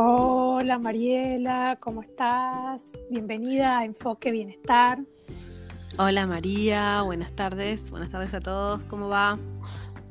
Hola 0.00 0.78
Mariela, 0.78 1.76
¿cómo 1.80 2.02
estás? 2.02 2.96
Bienvenida 3.10 3.78
a 3.80 3.84
Enfoque 3.84 4.30
Bienestar. 4.30 5.00
Hola 5.98 6.24
María, 6.24 7.02
buenas 7.02 7.32
tardes, 7.32 7.90
buenas 7.90 8.08
tardes 8.08 8.32
a 8.32 8.38
todos, 8.38 8.80
¿cómo 8.84 9.08
va? 9.08 9.40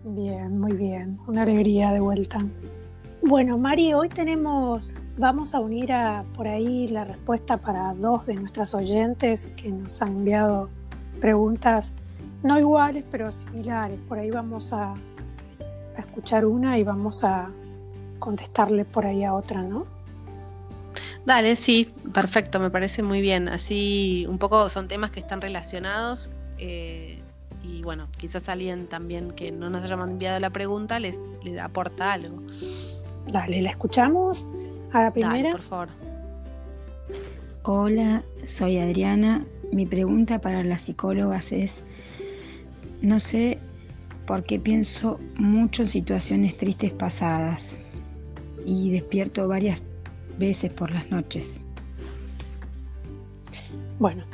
Bien, 0.03 0.59
muy 0.59 0.73
bien, 0.73 1.15
una 1.25 1.43
alegría 1.43 1.93
de 1.93 2.01
vuelta. 2.01 2.39
Bueno, 3.21 3.57
Mari, 3.57 3.93
hoy 3.93 4.09
tenemos, 4.09 4.99
vamos 5.17 5.55
a 5.55 5.61
unir 5.61 5.93
a, 5.93 6.25
por 6.35 6.49
ahí 6.49 6.89
la 6.89 7.05
respuesta 7.05 7.55
para 7.55 7.93
dos 7.93 8.25
de 8.25 8.35
nuestras 8.35 8.75
oyentes 8.75 9.47
que 9.55 9.69
nos 9.69 10.01
han 10.01 10.09
enviado 10.09 10.69
preguntas 11.21 11.93
no 12.43 12.59
iguales, 12.59 13.05
pero 13.09 13.31
similares. 13.31 14.01
Por 14.05 14.19
ahí 14.19 14.31
vamos 14.31 14.73
a, 14.73 14.91
a 14.91 15.99
escuchar 15.99 16.45
una 16.45 16.77
y 16.77 16.83
vamos 16.83 17.23
a 17.23 17.49
contestarle 18.19 18.85
por 18.85 19.05
ahí 19.05 19.23
a 19.23 19.33
otra, 19.33 19.61
¿no? 19.61 19.85
Dale, 21.25 21.57
sí, 21.57 21.93
perfecto, 22.13 22.59
me 22.59 22.71
parece 22.71 23.03
muy 23.03 23.19
bien. 23.19 23.49
Así 23.49 24.25
un 24.29 24.37
poco 24.37 24.69
son 24.69 24.87
temas 24.87 25.11
que 25.11 25.19
están 25.19 25.41
relacionados 25.41 26.29
eh, 26.57 27.19
y 27.63 27.81
bueno, 27.81 28.07
quizás 28.17 28.47
alguien 28.47 28.87
también 28.87 29.31
que 29.31 29.51
no 29.51 29.69
nos 29.69 29.83
haya 29.83 29.95
enviado 29.95 30.39
la 30.39 30.49
pregunta 30.49 30.99
les, 30.99 31.19
les 31.43 31.59
aporta 31.59 32.13
algo. 32.13 32.41
Dale, 33.27 33.61
la 33.61 33.71
escuchamos 33.71 34.47
a 34.93 35.03
la 35.03 35.11
primera. 35.11 35.35
Dale, 35.35 35.51
por 35.51 35.61
favor. 35.61 35.89
Hola, 37.63 38.23
soy 38.43 38.77
Adriana. 38.77 39.45
Mi 39.73 39.85
pregunta 39.85 40.39
para 40.39 40.63
las 40.63 40.83
psicólogas 40.83 41.51
es, 41.51 41.83
no 43.01 43.19
sé 43.19 43.59
por 44.25 44.45
qué 44.45 44.59
pienso 44.59 45.19
mucho 45.35 45.83
en 45.83 45.89
situaciones 45.89 46.55
tristes 46.55 46.93
pasadas 46.93 47.77
y 48.67 48.91
despierto 48.91 49.47
varias 49.47 49.81
veces 50.37 50.71
por 50.71 50.91
las 50.91 51.09
noches. 51.09 51.59
Bueno, 53.97 54.25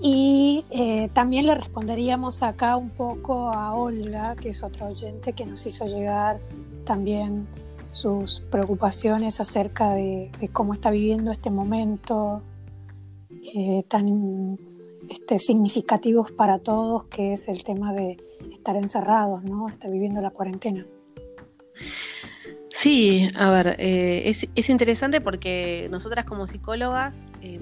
y 0.00 0.64
eh, 0.70 1.08
también 1.12 1.46
le 1.46 1.54
responderíamos 1.54 2.42
acá 2.42 2.76
un 2.76 2.90
poco 2.90 3.50
a 3.50 3.72
Olga, 3.74 4.34
que 4.34 4.48
es 4.48 4.64
otra 4.64 4.88
oyente 4.88 5.32
que 5.32 5.46
nos 5.46 5.64
hizo 5.64 5.86
llegar 5.86 6.40
también 6.84 7.46
sus 7.92 8.40
preocupaciones 8.40 9.40
acerca 9.40 9.94
de, 9.94 10.30
cómo 10.52 10.74
está 10.74 10.90
viviendo 10.90 11.30
este 11.30 11.50
momento 11.50 12.42
eh, 13.54 13.84
tan 13.86 14.58
este, 15.08 15.38
significativos 15.38 16.32
para 16.32 16.58
todos, 16.58 17.04
que 17.04 17.34
es 17.34 17.46
el 17.46 17.62
tema 17.62 17.92
de 17.92 18.16
estar 18.52 18.74
encerrados, 18.74 19.44
¿no? 19.44 19.68
Estar 19.68 19.90
viviendo 19.90 20.20
la 20.20 20.30
cuarentena. 20.30 20.84
Sí, 22.82 23.28
a 23.36 23.48
ver, 23.48 23.76
eh, 23.78 24.28
es, 24.56 24.68
interesante 24.68 25.20
porque 25.20 25.86
nosotras 25.92 26.24
como 26.24 26.48
psicólogas 26.48 27.24
em, 27.40 27.60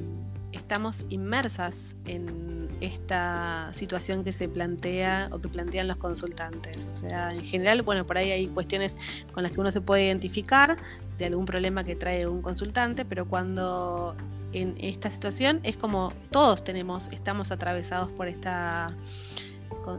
estamos 0.53 1.05
inmersas 1.11 1.99
en 2.07 2.71
esta 2.81 3.71
situación 3.75 4.25
que 4.25 4.33
se 4.33 4.48
plantea 4.48 5.29
o 5.31 5.39
que 5.39 5.48
plantean 5.48 5.89
los 5.89 5.98
consultantes. 5.98 6.95
O 6.97 7.01
sea, 7.01 7.35
en 7.35 7.45
general, 7.45 7.83
bueno, 7.83 8.07
por 8.07 8.17
ahí 8.17 8.31
hay 8.31 8.47
cuestiones 8.47 8.97
con 9.35 9.43
las 9.43 9.53
que 9.53 9.61
uno 9.61 9.71
se 9.71 9.83
puede 9.83 10.07
identificar 10.07 10.79
de 11.19 11.27
algún 11.27 11.45
problema 11.45 11.85
que 11.85 11.97
trae 11.97 12.27
un 12.27 12.41
consultante, 12.41 13.05
pero 13.05 13.29
cuando 13.29 14.17
en 14.55 14.75
esta 14.81 15.11
situación 15.11 15.61
es 15.65 15.77
como 15.77 16.15
todos 16.31 16.65
tenemos, 16.65 17.09
estamos 17.13 17.51
atravesados 17.51 18.09
por 18.13 18.27
esta 18.27 18.97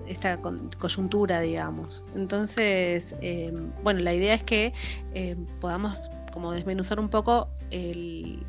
esta 0.07 0.37
coyuntura, 0.79 1.41
digamos. 1.41 2.03
Entonces, 2.15 3.15
em, 3.21 3.71
bueno, 3.83 4.01
la 4.01 4.13
idea 4.13 4.33
es 4.33 4.43
que 4.43 4.73
em, 5.13 5.45
podamos 5.59 6.09
como 6.31 6.51
desmenuzar 6.51 6.99
un 6.99 7.09
poco 7.09 7.49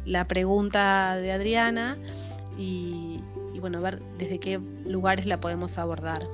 la 0.05 0.27
pregunta 0.27 1.17
de 1.17 1.31
Adriana 1.31 1.97
y, 2.59 3.21
bueno, 3.61 3.81
ver 3.81 4.03
desde 4.19 4.41
qué 4.41 4.61
lugares 4.85 5.27
la 5.27 5.41
podemos 5.41 5.79
abordar. 5.79 6.27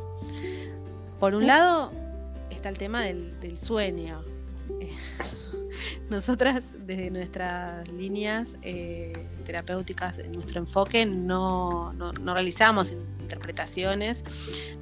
Por 1.21 1.35
un 1.35 1.47
lado 1.47 1.93
está 2.51 2.69
el 2.69 2.79
tema 2.79 3.03
del, 3.03 3.59
sueño. 3.59 4.23
Nosotras 6.11 6.65
desde 6.87 7.11
nuestras 7.11 7.87
líneas 7.89 8.57
eh, 8.63 9.13
terapéuticas, 9.45 10.19
en 10.19 10.33
nuestro 10.33 10.61
enfoque, 10.61 11.05
no, 11.05 11.93
realizamos 12.25 12.93
interpretaciones 13.21 14.25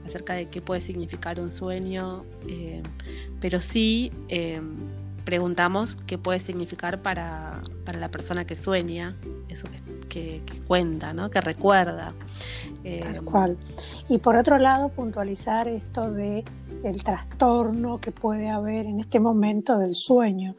acerca 0.06 0.34
de 0.34 0.48
qué 0.48 0.60
puede 0.60 0.80
significar 0.80 1.40
un 1.40 1.50
sueño, 1.50 2.24
eh, 2.48 2.82
pero 3.40 3.60
sí 3.60 4.12
eh, 4.28 4.60
preguntamos 5.24 5.96
qué 5.96 6.16
puede 6.16 6.38
significar 6.38 7.02
para, 7.02 7.60
la 7.98 8.08
persona 8.08 8.44
que 8.44 8.54
sueña, 8.54 9.16
eso 9.48 9.66
que, 10.08 10.42
cuenta, 10.66 11.12
¿no? 11.12 11.30
que 11.30 11.40
recuerda. 11.40 12.14
Tal 13.00 13.22
cual. 13.24 13.58
Y 14.08 14.18
por 14.18 14.36
otro 14.36 14.58
lado, 14.58 14.88
puntualizar 14.90 15.66
esto 15.66 16.12
de 16.12 16.44
el 16.84 17.02
trastorno 17.02 18.00
que 18.00 18.12
puede 18.12 18.48
haber 18.48 18.86
en 18.86 19.00
este 19.00 19.18
momento 19.18 19.78
del 19.78 19.94
sueño, 19.96 20.54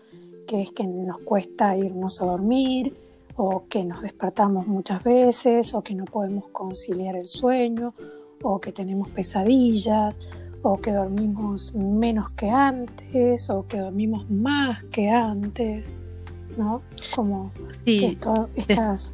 que 0.48 0.64
es 0.64 0.72
que 0.72 0.88
nos 0.88 1.20
cuesta 1.20 1.78
irnos 1.78 2.22
a 2.22 2.26
dormir, 2.26 2.96
o 3.36 3.66
que 3.70 3.84
nos 3.84 4.02
despertamos 4.02 4.66
muchas 4.66 5.04
veces, 5.04 5.76
o 5.76 5.84
que 5.84 5.94
no 5.94 6.06
podemos 6.06 6.48
conciliar 6.48 7.16
el 7.16 7.28
sueño, 7.28 7.94
o 8.42 8.60
que 8.60 8.72
tenemos 8.72 9.10
pesadillas, 9.10 10.20
o 10.64 10.78
que 10.78 10.92
dormimos 10.92 11.76
menos 11.76 12.32
que 12.32 12.50
antes, 12.50 13.50
o 13.52 13.68
que 13.68 13.78
dormimos 13.78 14.28
más 14.32 14.84
que 14.86 15.10
antes, 15.10 15.94
¿no? 16.58 16.82
Como 17.14 17.52
esto, 17.86 18.50
estas... 18.56 19.14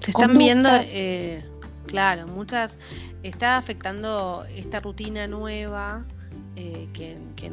Se 0.00 0.10
están 0.10 0.36
viendo, 0.36 0.68
eh, 0.92 1.44
claro, 1.86 2.26
muchas... 2.26 2.76
Está 3.22 3.56
afectando 3.56 4.44
esta 4.56 4.80
rutina 4.80 5.28
nueva, 5.28 6.04
eh, 6.54 6.88
que, 6.92 7.16
que, 7.34 7.50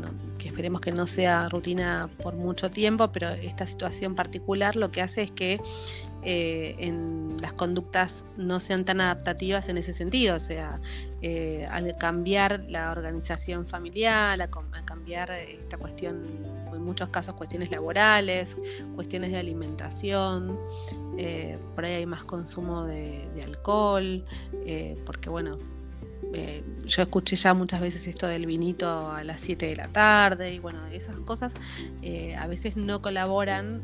esperemos 0.50 0.82
que 0.82 0.92
no 0.92 1.08
sea 1.08 1.48
rutina 1.48 2.10
por 2.22 2.36
mucho 2.36 2.70
tiempo, 2.70 3.10
pero 3.14 3.30
esta 3.30 3.66
situación 3.66 4.14
particular 4.14 4.76
lo 4.76 4.92
que 4.92 5.02
hace 5.02 5.22
es 5.22 5.32
que 5.32 5.58
eh, 6.22 6.94
las 7.42 7.54
conductas 7.54 8.26
no 8.36 8.60
sean 8.60 8.84
tan 8.84 9.00
adaptativas 9.00 9.70
en 9.70 9.78
ese 9.78 9.94
sentido, 9.94 10.36
o 10.36 10.40
sea, 10.42 10.82
eh, 11.22 11.66
al 11.70 11.96
cambiar 11.96 12.66
la 12.68 12.92
organización 12.92 13.66
familiar, 13.66 14.42
a, 14.42 14.50
cambiar 14.84 15.32
esta 15.32 15.78
cuestión, 15.78 16.26
en 16.74 16.84
muchos 16.84 17.08
casos 17.08 17.36
cuestiones 17.36 17.72
laborales, 17.72 18.58
cuestiones 18.96 19.32
de 19.32 19.38
alimentación, 19.38 20.60
por 21.74 21.86
ahí 21.86 21.94
hay 21.94 22.06
más 22.06 22.24
consumo 22.24 22.84
de, 22.84 23.30
alcohol, 23.46 24.26
porque 25.06 25.30
bueno, 25.30 25.58
yo 26.86 27.02
escuché 27.02 27.36
ya 27.36 27.54
muchas 27.54 27.82
veces 27.82 28.06
esto 28.08 28.28
del 28.28 28.46
vinito 28.46 29.12
a 29.12 29.24
las 29.24 29.42
7 29.42 29.66
de 29.66 29.76
la 29.76 29.88
tarde 29.88 30.54
y 30.54 30.60
bueno, 30.60 30.86
esas 30.88 31.16
cosas 31.20 31.54
a 32.38 32.48
veces 32.48 32.78
no 32.78 33.02
colaboran 33.02 33.82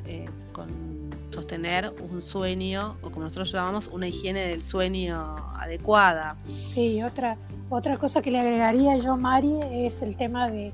con 0.52 0.96
sostener 1.36 1.94
un 2.10 2.22
sueño, 2.22 2.96
o 3.02 3.10
como 3.10 3.26
nosotros 3.26 3.52
llamamos, 3.52 3.88
una 3.88 4.08
higiene 4.08 4.48
del 4.48 4.64
sueño 4.64 5.36
adecuada. 5.60 6.38
Sí, 6.46 7.04
otra, 7.04 7.38
otra 7.70 7.98
cosa 7.98 8.22
que 8.22 8.32
le 8.32 8.40
agregaría 8.40 8.98
yo, 8.98 9.18
Mari, 9.18 9.60
es 9.72 10.02
el 10.02 10.16
tema 10.16 10.50
de 10.50 10.72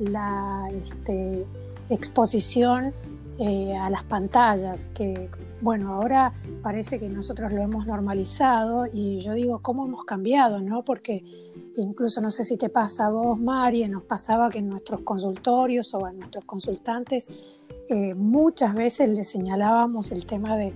la 0.00 0.70
este, 0.82 1.44
exposición 1.90 2.94
eh, 3.38 3.76
a 3.76 3.88
las 3.88 4.02
pantallas, 4.02 4.88
que 4.88 5.30
bueno, 5.60 5.94
ahora 5.94 6.32
parece 6.60 6.98
que 6.98 7.08
nosotros 7.08 7.52
lo 7.52 7.62
hemos 7.62 7.86
normalizado 7.86 8.86
y 8.92 9.20
yo 9.20 9.32
digo, 9.32 9.60
¿cómo 9.60 9.86
hemos 9.86 10.04
cambiado? 10.04 10.60
¿no? 10.60 10.84
Porque 10.84 11.24
incluso 11.76 12.20
no 12.20 12.30
sé 12.30 12.42
si 12.42 12.56
te 12.56 12.68
pasa 12.68 13.06
a 13.06 13.10
vos, 13.10 13.38
Mari, 13.38 13.86
nos 13.88 14.02
pasaba 14.02 14.50
que 14.50 14.58
en 14.58 14.68
nuestros 14.68 15.02
consultorios 15.02 15.94
o 15.94 16.08
en 16.08 16.18
nuestros 16.18 16.44
consultantes 16.44 17.30
eh, 17.88 18.14
muchas 18.14 18.74
veces 18.74 19.08
le 19.08 19.22
señalábamos 19.22 20.10
el 20.10 20.26
tema 20.26 20.56
de 20.56 20.72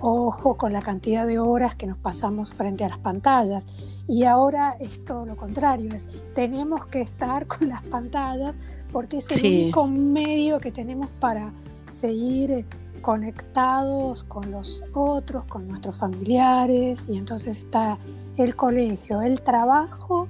ojo 0.00 0.56
con 0.56 0.72
la 0.72 0.82
cantidad 0.82 1.26
de 1.26 1.38
horas 1.38 1.76
que 1.76 1.86
nos 1.86 1.98
pasamos 1.98 2.52
frente 2.52 2.84
a 2.84 2.88
las 2.88 2.98
pantallas. 2.98 3.66
Y 4.08 4.24
ahora 4.24 4.76
es 4.80 5.04
todo 5.04 5.24
lo 5.24 5.36
contrario, 5.36 5.94
es 5.94 6.08
tenemos 6.34 6.86
que 6.86 7.00
estar 7.00 7.46
con 7.46 7.68
las 7.68 7.82
pantallas 7.84 8.56
porque 8.90 9.18
es 9.18 9.42
el 9.42 9.62
único 9.62 9.86
medio 9.86 10.60
que 10.60 10.70
tenemos 10.70 11.08
para 11.18 11.52
seguir 11.86 12.50
eh, 12.50 12.64
conectados 13.00 14.24
con 14.24 14.50
los 14.50 14.82
otros, 14.94 15.44
con 15.44 15.68
nuestros 15.68 15.96
familiares, 15.96 17.08
y 17.08 17.16
entonces 17.16 17.58
está 17.58 17.98
el 18.36 18.56
colegio, 18.56 19.22
el 19.22 19.40
trabajo 19.42 20.28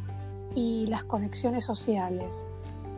y 0.54 0.86
las 0.86 1.04
conexiones 1.04 1.64
sociales. 1.64 2.46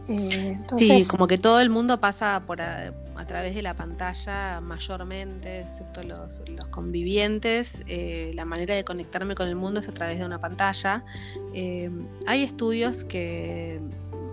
Eh, 0.06 0.59
sí, 0.77 1.06
como 1.06 1.27
que 1.27 1.39
todo 1.39 1.61
el 1.61 1.71
mundo 1.71 1.99
pasa 1.99 2.43
por 2.47 2.61
a, 2.61 2.93
través 3.27 3.55
de 3.55 3.62
la 3.62 3.75
pantalla 3.75 4.61
mayormente, 4.61 5.61
excepto 5.61 6.03
los, 6.03 6.43
convivientes. 6.71 7.83
Eh, 7.87 8.33
la 8.35 8.45
manera 8.45 8.75
de 8.75 8.85
conectarme 8.85 9.35
con 9.35 9.49
el 9.49 9.56
mundo 9.56 9.81
es 9.81 9.89
a 9.89 9.93
través 9.93 10.19
de 10.19 10.27
una 10.27 10.39
pantalla. 10.39 11.05
Eh, 11.55 11.91
hay 12.27 12.43
estudios 12.43 13.05
que 13.05 13.81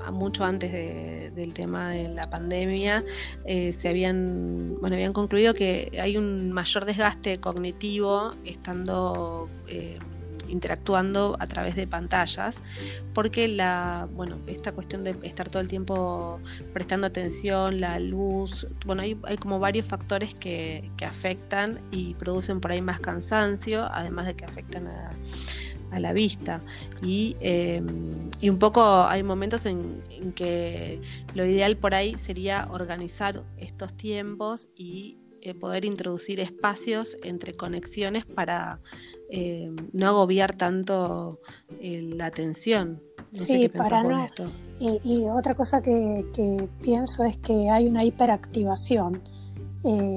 mucho 0.09 0.43
antes 0.43 0.71
del 0.71 1.53
tema 1.53 1.91
de 1.91 2.09
la 2.09 2.29
pandemia, 2.29 3.03
eh, 3.45 3.73
se 3.73 3.89
habían, 3.89 4.75
bueno, 4.79 4.95
habían 4.95 5.13
concluido 5.13 5.53
que 5.53 5.97
hay 6.01 6.17
un 6.17 6.51
mayor 6.51 6.85
desgaste 6.85 7.37
cognitivo 7.37 8.33
estando 8.45 9.49
eh, 9.67 9.99
interactuando 10.51 11.37
a 11.39 11.47
través 11.47 11.75
de 11.75 11.87
pantallas, 11.87 12.61
porque 13.13 13.47
la, 13.47 14.07
bueno, 14.13 14.37
esta 14.47 14.73
cuestión 14.73 15.03
de 15.03 15.15
estar 15.23 15.47
todo 15.47 15.61
el 15.61 15.69
tiempo 15.69 16.39
prestando 16.73 17.07
atención, 17.07 17.79
la 17.79 17.99
luz, 17.99 18.67
bueno, 18.85 19.01
hay, 19.01 19.17
hay 19.23 19.37
como 19.37 19.59
varios 19.59 19.85
factores 19.85 20.33
que, 20.33 20.91
que, 20.97 21.05
afectan 21.05 21.79
y 21.91 22.15
producen 22.15 22.59
por 22.59 22.71
ahí 22.71 22.81
más 22.81 22.99
cansancio, 22.99 23.85
además 23.91 24.27
de 24.27 24.35
que 24.35 24.45
afectan 24.45 24.87
a, 24.87 25.11
a 25.91 25.99
la 25.99 26.13
vista. 26.13 26.61
Y, 27.03 27.35
em, 27.39 28.29
y, 28.39 28.49
un 28.49 28.57
poco 28.57 28.81
hay 28.83 29.23
momentos 29.23 29.65
en, 29.65 30.01
en, 30.09 30.31
que 30.33 31.01
lo 31.35 31.45
ideal 31.45 31.77
por 31.77 31.93
ahí 31.93 32.15
sería 32.15 32.67
organizar 32.71 33.43
estos 33.57 33.93
tiempos 33.95 34.69
y 34.75 35.17
eh, 35.43 35.55
poder 35.55 35.85
introducir 35.85 36.39
espacios 36.39 37.17
entre 37.23 37.55
conexiones 37.55 38.25
para 38.25 38.79
eh, 39.31 39.71
no 39.91 40.07
agobiar 40.07 40.55
tanto 40.55 41.39
eh, 41.79 42.11
la 42.15 42.27
atención. 42.27 43.01
sí, 43.33 43.67
para 43.67 44.03
no. 44.03 44.27
Y, 44.79 45.23
otra 45.29 45.55
cosa 45.55 45.81
que, 45.81 46.23
pienso 46.83 47.23
es 47.23 47.37
que 47.37 47.71
hay 47.71 47.87
una 47.87 48.03
hiperactivación. 48.05 49.23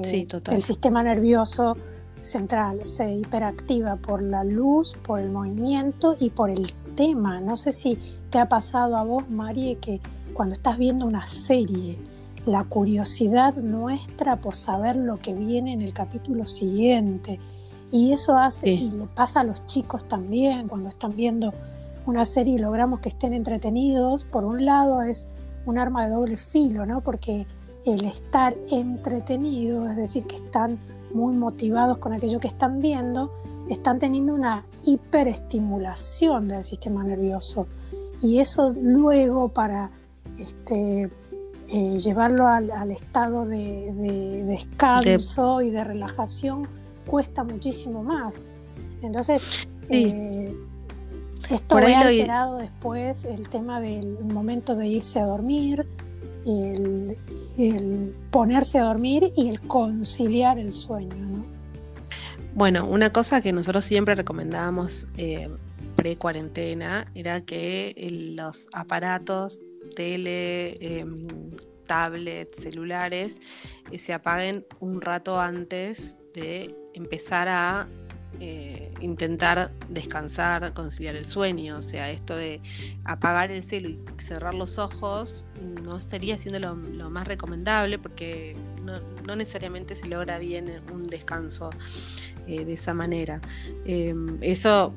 sí, 0.03 0.27
total. 0.27 0.55
El 0.55 0.61
sistema 0.61 1.01
nervioso 1.01 1.75
central 2.21 2.85
se 2.85 3.13
hiperactiva 3.13 3.97
por 3.97 4.21
la 4.21 4.43
luz, 4.43 4.95
por 5.05 5.19
el 5.19 5.29
movimiento 5.29 6.15
y 6.19 6.29
por 6.29 6.49
el 6.49 6.73
tema. 6.95 7.39
No 7.39 7.57
sé 7.57 7.71
si 7.71 7.97
te 8.29 8.39
ha 8.39 8.49
pasado 8.49 8.97
a 8.97 9.03
vos, 9.03 9.29
Marie, 9.29 9.77
que 9.77 10.01
cuando 10.33 10.53
estás 10.53 10.77
viendo 10.77 11.05
una 11.05 11.27
serie, 11.27 11.97
la 12.45 12.63
curiosidad 12.63 13.55
nuestra 13.55 14.35
por 14.37 14.55
saber 14.55 14.95
lo 14.95 15.17
que 15.17 15.33
viene 15.33 15.73
en 15.73 15.81
el 15.81 15.93
capítulo 15.93 16.45
siguiente. 16.45 17.39
Y 17.91 18.11
eso 18.11 18.37
hace, 18.37 18.71
y 18.71 18.91
le 18.91 19.05
pasa 19.05 19.41
a 19.41 19.43
los 19.43 19.65
chicos 19.65 20.07
también, 20.07 20.67
cuando 20.67 20.89
están 20.89 21.15
viendo 21.15 21.53
una 22.05 22.25
serie 22.25 22.55
y 22.55 22.57
logramos 22.57 22.99
que 22.99 23.09
estén 23.09 23.33
entretenidos, 23.33 24.25
por 24.25 24.43
un 24.43 24.65
lado 24.65 25.01
es 25.01 25.27
un 25.65 25.77
arma 25.77 26.05
de 26.05 26.13
doble 26.13 26.37
filo, 26.37 26.85
¿no? 26.85 27.01
Porque 27.01 27.47
el 27.85 28.05
estar 28.05 28.55
entretenido, 28.69 29.89
es 29.89 29.95
decir, 29.95 30.25
que 30.25 30.35
están 30.35 30.79
muy 31.15 31.33
motivados 31.33 31.97
con 31.97 32.13
aquello 32.13 32.39
que 32.39 32.47
están 32.47 32.81
viendo, 32.81 33.31
están 33.69 33.97
teniendo 33.97 34.33
una 34.33 34.65
hiperestimulación 34.83 36.49
del 36.49 36.63
sistema 36.63 37.03
nervioso. 37.03 37.67
Y 38.21 38.39
eso 38.39 38.73
luego 38.79 39.49
para 39.49 39.91
este, 40.37 41.09
eh, 41.69 41.99
llevarlo 41.99 42.47
al, 42.47 42.91
estado 42.91 43.45
de, 43.45 44.43
descanso 44.45 45.61
y 45.61 45.71
de 45.71 45.83
relajación 45.83 46.67
cuesta 47.07 47.43
muchísimo 47.43 48.03
más. 48.03 48.47
Entonces, 49.01 49.67
eh, 49.89 50.53
esto 51.49 51.77
ha 51.77 51.99
alterado 51.99 52.57
después 52.57 53.23
el 53.25 53.49
tema 53.49 53.79
del 53.79 54.19
momento 54.25 54.75
de 54.75 54.87
irse 54.87 55.19
a 55.19 55.25
dormir, 55.25 55.87
el, 56.45 57.17
ponerse 58.31 58.79
a 58.79 58.83
dormir 58.83 59.31
y 59.35 59.49
el 59.49 59.61
conciliar 59.61 60.59
el 60.59 60.73
sueño. 60.73 61.45
Bueno, 62.53 62.87
una 62.87 63.11
cosa 63.11 63.41
que 63.41 63.51
nosotros 63.51 63.83
siempre 63.85 64.15
recomendábamos 64.15 65.07
eh, 65.17 65.49
pre-cuarentena 65.95 67.11
era 67.13 67.41
que 67.41 67.93
los 68.35 68.69
aparatos 68.71 69.61
tele, 69.95 70.75
em, 70.79 71.27
tablets, 71.85 72.61
celulares, 72.61 73.39
eh, 73.91 73.99
se 73.99 74.13
apaguen 74.13 74.65
un 74.79 75.01
rato 75.01 75.39
antes 75.39 76.17
de 76.33 76.73
empezar 76.93 77.47
a 77.47 77.87
eh, 78.39 78.91
intentar 79.01 79.71
descansar, 79.89 80.73
conciliar 80.73 81.15
el 81.15 81.25
sueño. 81.25 81.77
O 81.77 81.81
sea, 81.81 82.09
esto 82.11 82.35
de 82.35 82.61
apagar 83.03 83.51
el 83.51 83.63
celo 83.63 83.89
y 83.89 83.99
cerrar 84.17 84.53
los 84.53 84.77
ojos 84.77 85.45
no 85.83 85.97
estaría 85.97 86.37
siendo 86.37 86.59
lo, 86.59 87.09
más 87.09 87.27
recomendable 87.27 87.99
porque 87.99 88.55
no, 88.83 89.35
necesariamente 89.35 89.95
se 89.95 90.07
logra 90.07 90.39
bien 90.39 90.81
un 90.91 91.03
descanso 91.03 91.69
eh, 92.47 92.65
de 92.65 92.73
esa 92.73 92.93
manera. 92.93 93.41
Em, 93.85 94.37
eso 94.41 94.93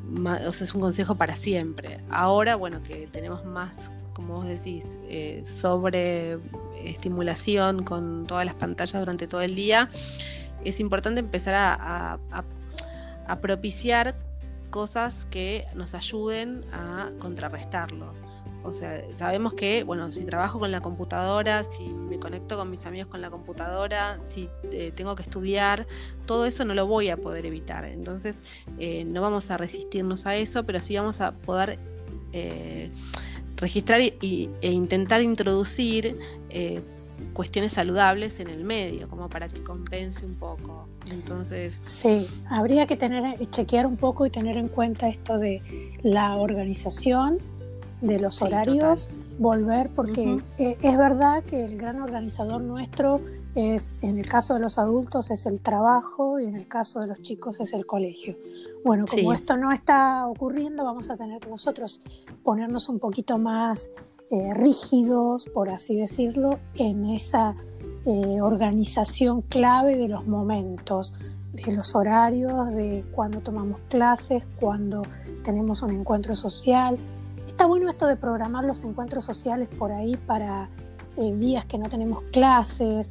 es 0.48 0.74
un 0.74 0.80
consejo 0.80 1.16
para 1.16 1.36
siempre. 1.36 2.00
Ahora, 2.10 2.56
bueno, 2.56 2.82
que 2.82 3.08
tenemos 3.10 3.44
más 3.44 3.90
como 4.18 4.34
vos 4.34 4.46
decís, 4.46 4.98
eh, 5.08 5.42
sobre 5.46 6.38
estimulación 6.84 7.84
con 7.84 8.26
todas 8.26 8.44
las 8.44 8.56
pantallas 8.56 9.00
durante 9.00 9.28
todo 9.28 9.42
el 9.42 9.54
día, 9.54 9.90
es 10.64 10.80
importante 10.80 11.20
empezar 11.20 11.54
a, 11.54 12.18
propiciar 13.36 14.16
cosas 14.70 15.24
que 15.26 15.66
nos 15.74 15.94
ayuden 15.94 16.64
a 16.72 17.10
contrarrestarlo. 17.18 18.12
O 18.64 18.74
sea, 18.74 19.02
sabemos 19.14 19.54
que, 19.54 19.84
bueno, 19.84 20.10
si 20.12 20.24
trabajo 20.24 20.58
con 20.58 20.70
la 20.72 20.80
computadora, 20.80 21.62
si 21.62 21.84
me 21.84 22.18
conecto 22.18 22.56
con 22.56 22.70
mis 22.70 22.84
amigos 22.84 23.08
con 23.08 23.20
la 23.20 23.30
computadora, 23.30 24.18
si 24.20 24.48
eh, 24.72 24.92
tengo 24.94 25.14
que 25.16 25.22
estudiar, 25.22 25.86
todo 26.26 26.44
eso 26.44 26.64
no 26.64 26.74
lo 26.74 26.86
voy 26.86 27.08
a 27.08 27.16
poder 27.16 27.46
evitar. 27.46 27.84
Entonces, 27.84 28.44
eh, 28.78 29.04
no 29.04 29.22
vamos 29.22 29.50
a 29.50 29.56
resistirnos 29.56 30.26
a 30.26 30.36
eso, 30.36 30.64
pero 30.64 30.80
sí 30.80 30.96
vamos 30.96 31.20
a 31.20 31.32
poder 31.32 31.78
registrar 33.58 34.00
y, 34.00 34.50
e 34.60 34.70
intentar 34.70 35.20
introducir 35.20 36.16
eh, 36.50 36.80
cuestiones 37.32 37.72
saludables 37.72 38.40
en 38.40 38.48
el 38.48 38.64
medio, 38.64 39.08
como 39.08 39.28
para 39.28 39.48
que 39.48 39.62
compense 39.62 40.26
un 40.26 40.34
poco. 40.34 40.86
Entonces. 41.10 41.76
Sí, 41.78 42.26
habría 42.48 42.86
que 42.86 42.96
tener, 42.96 43.38
chequear 43.50 43.86
un 43.86 43.96
poco 43.96 44.26
y 44.26 44.30
tener 44.30 44.56
en 44.56 44.68
cuenta 44.68 45.08
esto 45.08 45.38
de 45.38 45.62
la 46.02 46.36
organización 46.36 47.38
de 48.00 48.18
los 48.20 48.42
horarios, 48.42 49.10
volver, 49.38 49.90
porque 49.90 50.40
eh, 50.58 50.78
es 50.80 50.98
verdad 50.98 51.42
que 51.44 51.64
el 51.64 51.76
gran 51.76 52.00
organizador 52.00 52.60
nuestro 52.60 53.20
es, 53.54 53.98
en 54.02 54.18
el 54.18 54.26
caso 54.26 54.54
de 54.54 54.60
los 54.60 54.78
adultos, 54.78 55.30
es 55.30 55.46
el 55.46 55.60
trabajo 55.60 56.38
y 56.38 56.44
en 56.44 56.54
el 56.54 56.68
caso 56.68 57.00
de 57.00 57.08
los 57.08 57.22
chicos 57.22 57.58
es 57.60 57.72
el 57.72 57.86
colegio. 57.86 58.36
Bueno, 58.84 59.04
como 59.10 59.32
esto 59.32 59.56
no 59.56 59.72
está 59.72 60.26
ocurriendo, 60.26 60.84
vamos 60.84 61.10
a 61.10 61.16
tener 61.16 61.40
que 61.40 61.48
nosotros 61.48 62.00
ponernos 62.44 62.88
un 62.88 63.00
poquito 63.00 63.36
más 63.38 63.88
eh, 64.30 64.54
rígidos, 64.54 65.46
por 65.46 65.70
así 65.70 65.96
decirlo, 65.96 66.58
en 66.74 67.06
esa 67.06 67.54
eh, 68.04 68.40
organización 68.40 69.42
clave 69.42 69.96
de 69.96 70.08
los 70.08 70.26
momentos, 70.26 71.14
de 71.52 71.72
los 71.72 71.94
horarios, 71.94 72.70
de 72.72 73.04
cuando 73.12 73.40
tomamos 73.40 73.80
clases, 73.88 74.44
cuando 74.60 75.02
tenemos 75.42 75.82
un 75.82 75.92
encuentro 75.92 76.34
social. 76.34 76.98
Está 77.46 77.66
bueno 77.66 77.88
esto 77.88 78.06
de 78.06 78.16
programar 78.16 78.64
los 78.64 78.84
encuentros 78.84 79.24
sociales 79.24 79.68
por 79.78 79.92
ahí 79.92 80.16
para 80.16 80.68
eh, 81.16 81.32
días 81.34 81.64
que 81.66 81.78
no 81.78 81.88
tenemos 81.88 82.24
clases. 82.24 83.08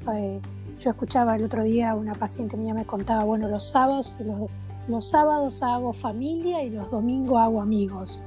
yo 0.80 0.92
escuchaba 0.92 1.36
el 1.36 1.44
otro 1.44 1.64
día 1.64 1.96
una 1.96 2.14
paciente 2.14 2.58
mía 2.58 2.74
me 2.74 2.86
contaba, 2.86 3.24
bueno, 3.24 3.48
los 3.48 3.70
sábados 3.70 4.18
los 4.20 4.50
los 4.88 5.10
sábados 5.10 5.62
hago 5.64 5.94
familia 5.94 6.64
y 6.64 6.70
los 6.70 6.90
domingos 6.90 7.40
hago 7.40 7.62
amigos, 7.62 8.24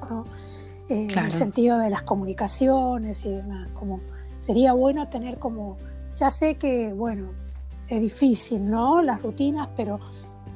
eh, 0.91 1.07
En 1.11 1.19
el 1.19 1.33
sentido 1.33 1.79
de 1.79 1.91
las 1.91 2.03
comunicaciones 2.03 3.25
y 3.25 3.31
demás. 3.31 3.69
Como 3.75 4.01
sería 4.39 4.73
bueno 4.73 5.09
tener 5.09 5.39
como, 5.39 5.77
ya 6.15 6.31
sé 6.31 6.57
que, 6.57 6.93
bueno, 6.93 7.31
es 7.89 8.01
difícil, 8.01 8.71
¿no? 8.71 9.03
Las 9.03 9.23
rutinas, 9.23 9.69
pero 9.77 10.01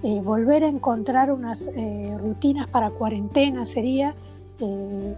eh, 0.03 0.21
volver 0.23 0.65
a 0.65 0.69
encontrar 0.69 1.33
unas 1.33 1.69
eh, 1.75 2.17
rutinas 2.21 2.67
para 2.67 2.91
cuarentena 2.91 3.65
sería, 3.65 4.15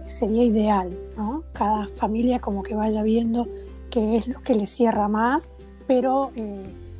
sería 0.07 0.43
ideal, 0.43 0.97
¿no? 1.15 1.43
Cada 1.53 1.87
familia 1.87 2.39
como 2.39 2.63
que 2.63 2.75
vaya 2.75 3.03
viendo 3.03 3.47
qué 3.91 4.17
es 4.17 4.27
lo 4.27 4.41
que 4.41 4.55
le 4.55 4.65
cierra 4.65 5.07
más, 5.07 5.51
pero 5.85 6.31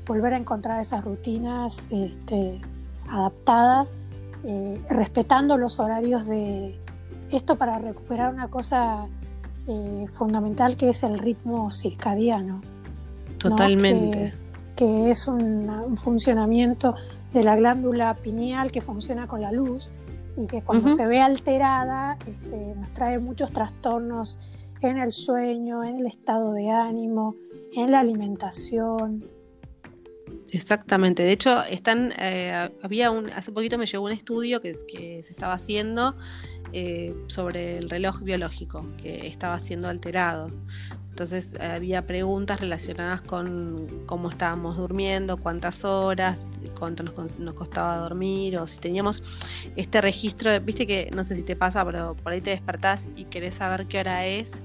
volver 0.08 0.34
a 0.34 0.38
encontrar 0.38 0.80
esas 0.80 1.04
rutinas 1.04 1.86
este, 1.90 2.62
adaptadas, 3.10 3.94
eh, 4.44 4.80
respetando 4.90 5.58
los 5.58 5.80
horarios 5.80 6.26
de 6.26 6.80
esto 7.32 7.58
para 7.58 7.78
recuperar 7.80 8.34
una 8.34 8.50
cosa 8.50 9.08
eh, 9.68 10.06
fundamental 10.08 10.78
que 10.78 10.90
es 10.90 11.04
el 11.04 11.20
ritmo 11.20 11.72
circadiano. 11.72 12.62
Totalmente. 13.38 14.34
Que, 14.76 15.12
es 15.12 15.28
un, 15.28 15.98
funcionamiento 15.98 16.96
de 17.34 17.44
la 17.44 17.56
glándula 17.56 18.14
pineal 18.16 18.72
que 18.72 18.80
funciona 18.80 19.28
con 19.28 19.42
la 19.42 19.52
luz 19.52 19.92
y 20.38 20.46
que 20.48 20.62
cuando 20.62 20.90
se 20.90 21.06
ve 21.06 21.20
alterada 21.20 22.18
este, 22.28 22.76
nos 22.76 22.94
trae 22.94 23.20
muchos 23.20 23.52
trastornos 23.52 24.40
en 24.82 25.00
el 25.00 25.12
sueño, 25.12 25.84
en 25.84 25.98
el 25.98 26.08
estado 26.08 26.54
de 26.54 26.70
ánimo, 26.70 27.36
en 27.76 27.92
la 27.92 28.00
alimentación. 28.00 29.26
Exactamente. 30.52 31.24
De 31.24 31.32
hecho, 31.32 31.64
están, 31.66 32.14
eh, 32.18 32.70
había 32.82 33.12
un, 33.12 33.30
hace 33.32 33.52
poquito 33.52 33.78
me 33.78 33.86
llegó 33.86 34.06
un 34.06 34.12
estudio 34.12 34.62
que, 34.62 34.76
que 34.88 35.22
se 35.24 35.34
estaba 35.34 35.54
haciendo 35.54 36.16
eh, 36.74 37.16
sobre 37.28 37.78
el 37.78 37.90
reloj 37.90 38.22
biológico 38.22 38.86
que 39.02 39.28
estaba 39.28 39.60
siendo 39.60 39.88
alterado. 39.88 40.52
Entonces 41.10 41.60
había 41.60 42.06
preguntas 42.06 42.60
relacionadas 42.60 43.22
con 43.24 44.06
cómo 44.06 44.30
estábamos 44.30 44.78
durmiendo, 44.78 45.38
cuántas 45.38 45.84
horas, 45.84 46.38
cuánto 46.78 47.04
nos, 47.04 47.54
costaba 47.54 47.98
dormir 47.98 48.58
o 48.58 48.68
si 48.68 48.80
teníamos 48.80 49.24
este 49.76 50.00
registro, 50.00 50.60
viste 50.62 50.86
que 50.86 51.10
no 51.16 51.24
sé 51.24 51.36
si 51.36 51.44
te 51.44 51.56
pasa, 51.56 51.84
pero 51.86 52.16
por 52.16 52.34
ahí 52.34 52.42
te 52.42 52.52
despertás 52.52 53.08
y 53.16 53.26
querés 53.26 53.56
saber 53.56 53.88
qué 53.88 54.00
hora 54.00 54.28
es 54.28 54.62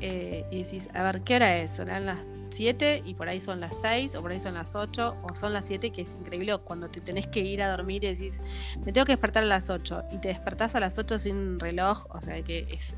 eh, 0.00 0.46
y 0.50 0.62
decís, 0.62 0.88
a 0.94 1.02
ver, 1.02 1.20
¿qué 1.22 1.36
hora 1.36 1.56
es? 1.56 1.72
Son 1.72 1.88
las 1.88 2.18
7 2.50 3.02
y 3.04 3.14
por 3.14 3.28
ahí 3.28 3.40
son 3.40 3.60
las 3.60 3.74
6 3.80 4.14
o 4.14 4.22
por 4.22 4.32
ahí 4.32 4.40
son 4.40 4.54
las 4.54 4.74
8 4.74 5.16
o 5.22 5.34
son 5.34 5.52
las 5.52 5.66
7, 5.66 5.90
que 5.90 6.02
es 6.02 6.14
increíble 6.18 6.56
cuando 6.64 6.88
te 6.88 7.00
tenés 7.00 7.26
que 7.26 7.40
ir 7.40 7.62
a 7.62 7.70
dormir 7.70 8.04
y 8.04 8.08
decís, 8.08 8.40
me 8.84 8.92
tengo 8.92 9.04
que 9.04 9.12
despertar 9.12 9.42
a 9.44 9.46
las 9.46 9.70
8 9.70 10.04
y 10.12 10.18
te 10.18 10.28
despertás 10.28 10.74
a 10.74 10.80
las 10.80 10.98
8 10.98 11.18
sin 11.18 11.60
reloj, 11.60 12.06
o 12.10 12.20
sea 12.20 12.42
que 12.42 12.66
es 12.70 12.96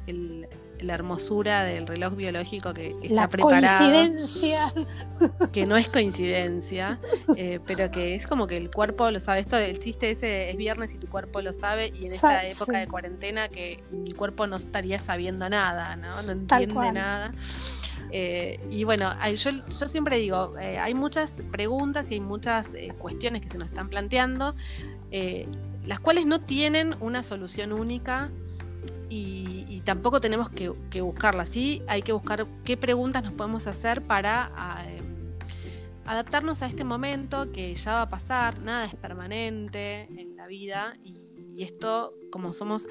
la 0.82 0.94
hermosura 0.94 1.64
del 1.64 1.87
reloj 1.87 2.14
biológico 2.14 2.72
que 2.75 2.96
está 3.02 3.14
la 3.14 3.28
preparado. 3.28 3.90
Coincidencia. 3.90 4.72
Que 5.52 5.66
no 5.66 5.76
es 5.76 5.88
coincidencia, 5.88 6.99
eh, 7.37 7.60
pero 7.66 7.90
que 7.90 8.14
es 8.14 8.26
como 8.26 8.46
que 8.46 8.56
el 8.56 8.70
cuerpo 8.70 9.10
lo 9.10 9.20
sabe. 9.20 9.40
Esto 9.40 9.56
del 9.56 9.78
chiste 9.78 10.10
ese 10.10 10.50
es 10.50 10.56
viernes 10.56 10.94
y 10.94 10.99
tu 10.99 11.08
cuerpo 11.08 11.40
lo 11.42 11.52
sabe 11.52 11.88
y 11.88 12.06
en 12.06 12.12
esta 12.12 12.46
época 12.46 12.78
de 12.78 12.87
cuarentena 12.87 13.49
que 13.49 13.82
el 13.92 14.14
cuerpo 14.16 14.46
no 14.46 14.56
estaría 14.56 14.99
sabiendo 14.99 15.49
nada, 15.49 15.96
¿no? 15.96 16.22
No 16.22 16.32
entiende 16.32 16.92
nada. 16.92 17.32
Eh, 18.12 18.58
y 18.70 18.84
bueno, 18.84 19.12
yo, 19.34 19.50
yo 19.50 19.88
siempre 19.88 20.18
digo, 20.18 20.58
eh, 20.58 20.78
hay 20.78 20.94
muchas 20.94 21.42
preguntas 21.50 22.10
y 22.10 22.14
hay 22.14 22.20
muchas 22.20 22.75
cuestiones 22.99 23.42
que 23.42 23.50
se 23.50 23.58
nos 23.58 23.68
están 23.68 23.88
planteando, 23.88 24.54
las 25.87 26.00
cuales 26.00 26.26
no 26.26 26.40
tienen 26.40 26.94
una 27.00 27.22
solución 27.22 27.72
única 27.72 28.30
y, 29.10 29.60
tampoco 29.84 30.20
tenemos 30.20 30.50
que, 30.50 31.00
buscarlas. 31.00 31.49
Sí, 31.49 31.82
hay 31.87 32.02
que 32.02 32.12
buscar 32.12 32.46
qué 32.64 32.76
preguntas 32.76 33.22
nos 33.25 33.32
podemos 33.32 33.66
hacer 33.66 34.06
para 34.06 34.52
adaptarnos 36.04 36.62
a 36.62 36.66
este 36.66 36.84
momento 36.84 37.52
que 37.52 37.75
ya 37.75 37.94
va 37.94 38.02
a 38.02 38.08
pasar, 38.08 38.60
nada 38.60 38.87
es 38.87 38.94
permanente 38.94 40.08
en 40.16 40.37
la 40.37 40.46
vida 40.46 40.96
y, 41.04 41.26
esto, 41.62 42.14
como 42.32 42.54
somos 42.54 42.87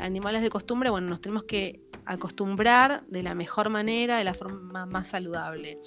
animales 0.00 0.40
de 0.40 0.48
costumbre, 0.48 0.88
bueno, 0.88 1.08
nos 1.08 1.20
tenemos 1.20 1.44
que 1.44 1.82
acostumbrar 2.04 3.04
de 3.08 3.22
la 3.22 3.34
mejor 3.34 3.70
manera, 3.70 4.18
de 4.18 4.24
la 4.24 4.34
forma 4.34 4.86
más 4.86 5.08
saludable. 5.08 5.78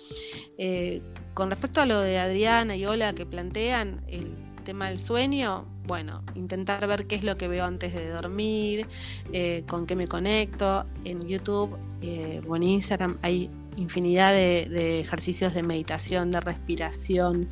Eh, 0.58 1.02
con 1.34 1.50
respecto 1.50 1.82
a 1.82 1.86
lo 1.86 2.00
de 2.00 2.18
Adriana 2.18 2.76
y 2.76 2.86
Ola 2.86 3.14
que 3.14 3.26
plantean 3.26 4.04
el 4.08 4.34
tema 4.66 4.90
del 4.90 5.00
sueño, 5.00 5.66
bueno, 5.88 6.22
intentar 6.36 6.86
ver 6.88 7.08
qué 7.08 7.16
es 7.16 7.24
lo 7.24 7.38
que 7.38 7.48
veo 7.48 7.64
antes 7.64 7.94
de 7.94 8.10
dormir, 8.10 8.88
eh, 9.32 9.64
con 9.68 9.86
qué 9.86 9.96
me 9.96 10.08
conecto. 10.08 10.86
En 11.06 11.20
YouTube 11.20 11.78
eh, 12.02 12.42
o 12.46 12.56
en 12.58 12.64
Instagram 12.64 13.18
hay 13.22 13.50
infinidad 13.78 14.32
de, 14.34 15.00
ejercicios 15.00 15.54
de 15.54 15.64
meditación, 15.64 16.32
de 16.32 16.42
respiración, 16.42 17.48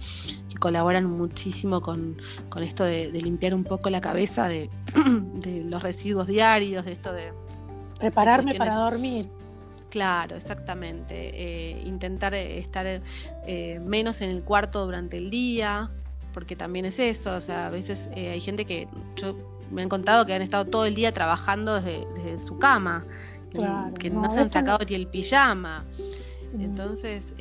que 0.49 0.57
colaboran 0.57 1.05
muchísimo 1.05 1.79
con, 1.79 2.17
esto 2.61 2.83
de, 2.83 3.11
limpiar 3.11 3.55
un 3.55 3.63
poco 3.63 3.89
la 3.89 4.01
cabeza 4.01 4.49
de, 4.49 4.69
de 5.35 5.63
los 5.63 5.81
residuos 5.81 6.27
diarios, 6.27 6.83
de 6.83 6.91
esto 6.91 7.13
de 7.13 7.31
Prepararme 7.99 8.55
para 8.55 8.75
dormir. 8.75 9.29
Claro, 9.89 10.35
exactamente. 10.35 11.05
Eh, 11.11 11.83
intentar 11.85 12.33
estar 12.33 13.01
eh, 13.47 13.79
menos 13.79 14.21
en 14.21 14.31
el 14.31 14.43
cuarto 14.43 14.83
durante 14.85 15.17
el 15.17 15.29
día, 15.29 15.91
porque 16.33 16.55
también 16.55 16.85
es 16.85 16.99
eso. 16.99 17.35
O 17.35 17.41
sea, 17.41 17.67
a 17.67 17.69
veces 17.69 18.09
hay 18.15 18.41
gente 18.41 18.65
que 18.65 18.87
yo 19.15 19.35
me 19.71 19.81
han 19.81 19.89
contado 19.89 20.25
que 20.25 20.33
han 20.33 20.41
estado 20.41 20.65
todo 20.65 20.85
el 20.85 20.95
día 20.95 21.13
trabajando 21.13 21.81
desde, 21.81 22.37
su 22.37 22.57
cama, 22.59 23.05
que, 23.99 24.09
no, 24.09 24.29
se 24.31 24.39
han 24.39 24.51
sacado 24.51 24.79
ni 24.87 24.95
el 24.95 25.07
pijama. 25.07 25.85
Mm. 26.53 26.61
Entonces, 26.61 27.33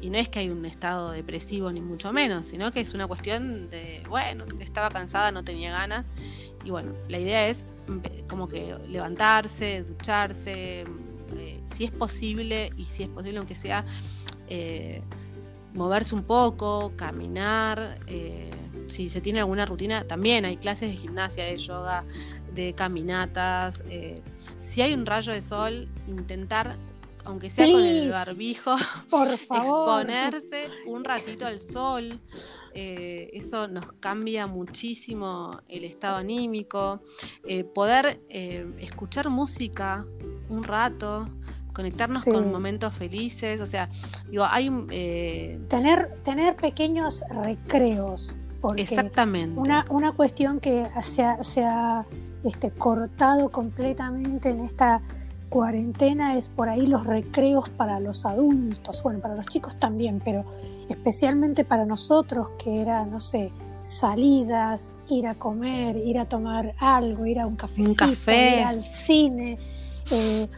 y 0.00 0.10
no 0.10 0.18
es 0.18 0.28
que 0.28 0.40
hay 0.40 0.50
un 0.50 0.64
estado 0.64 1.12
depresivo 1.12 1.70
ni 1.70 1.80
mucho 1.80 2.12
menos, 2.12 2.48
sino 2.48 2.72
que 2.72 2.80
es 2.80 2.92
una 2.94 3.06
cuestión 3.06 3.70
de, 3.70 4.02
bueno, 4.08 4.44
estaba 4.60 4.90
cansada, 4.90 5.30
no 5.30 5.44
tenía 5.44 5.72
ganas. 5.72 6.12
Y 6.64 6.70
bueno, 6.70 6.92
la 7.08 7.18
idea 7.18 7.48
es 7.48 7.66
como 8.28 8.48
que 8.48 8.76
levantarse, 8.88 9.82
ducharse, 9.82 10.84
eh, 11.36 11.60
si 11.72 11.84
es 11.84 11.90
posible, 11.92 12.70
y 12.76 12.84
si 12.84 13.04
es 13.04 13.08
posible 13.08 13.38
aunque 13.38 13.54
sea 13.54 13.84
eh, 14.48 15.02
moverse 15.74 16.14
un 16.14 16.24
poco, 16.24 16.92
caminar, 16.96 17.98
eh, 18.06 18.50
si 18.88 19.08
se 19.08 19.20
tiene 19.20 19.40
alguna 19.40 19.66
rutina, 19.66 20.04
también 20.04 20.44
hay 20.44 20.56
clases 20.56 20.90
de 20.90 20.96
gimnasia, 20.96 21.44
de 21.44 21.56
yoga, 21.56 22.04
de 22.54 22.74
caminatas, 22.74 23.82
si 24.62 24.82
hay 24.82 24.94
un 24.94 25.06
rayo 25.06 25.32
de 25.32 25.42
sol, 25.42 25.88
intentar 26.06 26.74
aunque 27.24 27.50
sea 27.50 27.70
con 27.70 27.84
el 27.84 28.10
barbijo, 28.10 28.76
por 29.10 29.36
favor. 29.38 30.02
exponerse 30.02 30.68
un 30.86 31.04
ratito 31.04 31.46
al 31.46 31.60
sol. 31.60 32.20
Eh, 32.74 33.30
eso 33.34 33.68
nos 33.68 33.92
cambia 34.00 34.46
muchísimo 34.46 35.60
el 35.68 35.84
estado 35.84 36.16
anímico. 36.16 37.00
Eh, 37.46 37.64
poder 37.64 38.20
eh, 38.28 38.66
escuchar 38.80 39.28
música 39.28 40.06
un 40.48 40.64
rato, 40.64 41.28
conectarnos 41.72 42.24
con 42.24 42.50
momentos 42.50 42.94
felices, 42.94 43.60
o 43.60 43.66
sea, 43.66 43.88
digo, 44.30 44.44
hay 44.44 44.70
tener 45.68 46.14
tener 46.22 46.56
pequeños 46.56 47.24
recreos. 47.30 48.36
Porque 48.60 48.82
Exactamente. 48.82 49.58
Una, 49.58 49.84
una 49.90 50.12
cuestión 50.12 50.60
que 50.60 50.86
se 51.02 51.24
ha, 51.24 51.42
se 51.42 51.64
ha 51.64 52.04
este, 52.44 52.70
cortado 52.70 53.50
completamente 53.50 54.50
en 54.50 54.60
esta 54.60 55.00
cuarentena 55.48 56.38
es 56.38 56.48
por 56.48 56.68
ahí 56.68 56.86
los 56.86 57.04
recreos 57.04 57.68
para 57.68 58.00
los 58.00 58.24
adultos, 58.24 59.02
bueno, 59.02 59.20
para 59.20 59.34
los 59.34 59.46
chicos 59.46 59.76
también, 59.78 60.20
pero 60.24 60.44
especialmente 60.88 61.64
para 61.64 61.84
nosotros 61.84 62.48
que 62.62 62.80
era, 62.80 63.04
no 63.04 63.20
sé, 63.20 63.52
salidas, 63.84 64.96
ir 65.08 65.26
a 65.26 65.34
comer, 65.34 65.96
ir 65.98 66.18
a 66.18 66.24
tomar 66.24 66.74
algo, 66.78 67.26
ir 67.26 67.38
a 67.38 67.46
un 67.46 67.56
cafecito, 67.56 68.06
ir 68.06 68.62
al 68.64 68.82
cine, 68.82 69.58
eh, 70.10 70.48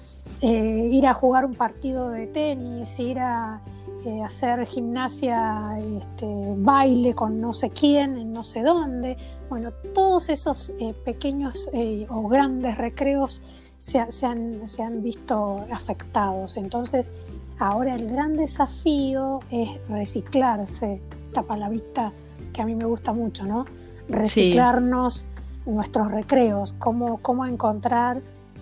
eh, 0.47 0.91
ir 0.93 1.07
a 1.07 1.15
jugar 1.15 1.47
un 1.47 1.55
partido 1.55 2.11
de 2.11 2.27
tenis, 2.27 2.99
ir 2.99 3.19
a 3.19 3.63
eh, 4.05 4.23
hacer 4.23 4.67
gimnasia, 4.67 5.79
este, 5.99 6.27
baile 6.59 7.15
con 7.15 7.41
no 7.41 7.55
sé 7.55 7.71
quién, 7.71 8.19
en 8.19 8.31
no 8.33 8.43
sé 8.43 8.63
dónde. 8.63 9.17
Bueno, 9.49 9.71
todos 9.95 10.29
esos 10.29 10.75
pequeños 11.03 11.71
o 12.11 12.29
grandes 12.29 12.77
recreos 12.77 13.41
se, 13.79 13.99
han, 14.27 15.03
visto 15.03 15.65
afectados. 15.73 16.59
Entonces, 16.59 17.11
ahora 17.59 17.95
el 17.95 18.11
gran 18.11 18.37
desafío 18.37 19.41
es 19.51 19.71
reciclarse, 19.89 21.01
esta 21.27 21.43
palabrita 21.43 22.13
que 22.53 22.61
a 22.61 22.67
mí 22.67 22.75
me 22.75 22.85
gusta 22.85 23.15
mucho, 23.15 23.45
¿no? 23.45 23.65
Reciclarnos 24.11 25.27
nuestros 25.65 26.11
recreos, 26.11 26.75
cómo, 26.75 27.17
cómo 27.23 27.47
encontrar 27.47 28.21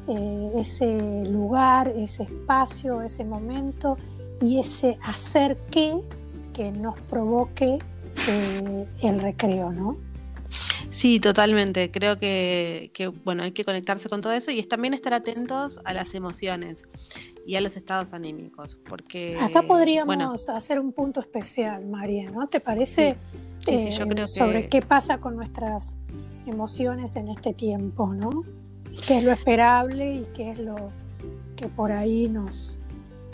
eh, 0.08 0.52
ese 0.56 1.24
lugar, 1.24 1.88
ese 1.96 2.24
espacio, 2.24 3.02
ese 3.02 3.24
momento 3.24 3.96
y 4.40 4.58
ese 4.58 4.98
hacer 5.02 5.56
qué 5.70 5.96
que 6.52 6.70
nos 6.70 6.98
provoque 7.00 7.78
eh, 8.28 8.86
el 9.00 9.20
recreo, 9.20 9.70
¿no? 9.70 9.96
Sí, 10.90 11.20
totalmente. 11.20 11.90
Creo 11.90 12.18
que, 12.18 12.90
bueno, 13.24 13.44
hay 13.44 13.52
que 13.52 13.64
conectarse 13.64 14.08
con 14.08 14.20
todo 14.20 14.32
eso 14.32 14.50
y 14.50 14.58
es 14.58 14.68
también 14.68 14.92
estar 14.92 15.14
atentos 15.14 15.80
a 15.84 15.94
las 15.94 16.14
emociones 16.14 16.86
y 17.46 17.56
a 17.56 17.60
los 17.60 17.76
estados 17.76 18.12
anímicos, 18.12 18.76
porque 18.88 19.38
acá 19.40 19.62
podríamos 19.62 20.48
hacer 20.48 20.78
un 20.78 20.92
punto 20.92 21.20
especial, 21.20 21.86
María, 21.86 22.30
¿no? 22.30 22.46
¿Te 22.46 22.60
parece? 22.60 23.16
Sí, 23.60 23.90
yo 23.90 24.06
creo 24.06 24.26
sobre 24.26 24.68
qué 24.68 24.82
pasa 24.82 25.18
con 25.18 25.34
nuestras 25.34 25.96
emociones 26.46 27.16
en 27.16 27.28
este 27.28 27.54
tiempo, 27.54 28.12
¿no? 28.12 28.44
¿Qué 29.06 29.18
es 29.18 29.24
lo 29.24 29.32
esperable 29.32 30.14
y 30.14 30.26
qué 30.34 30.52
es 30.52 30.58
lo 30.58 30.90
que 31.56 31.68
por 31.68 31.92
ahí 31.92 32.28
nos, 32.28 32.76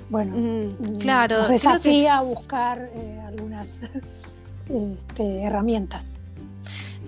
bueno, 0.08 0.36
mm, 0.36 0.98
claro, 0.98 1.38
nos 1.38 1.48
desafía 1.48 2.18
a 2.18 2.22
buscar 2.22 2.90
eh, 2.94 3.20
algunas 3.26 3.80
este, 4.68 5.42
herramientas? 5.42 6.20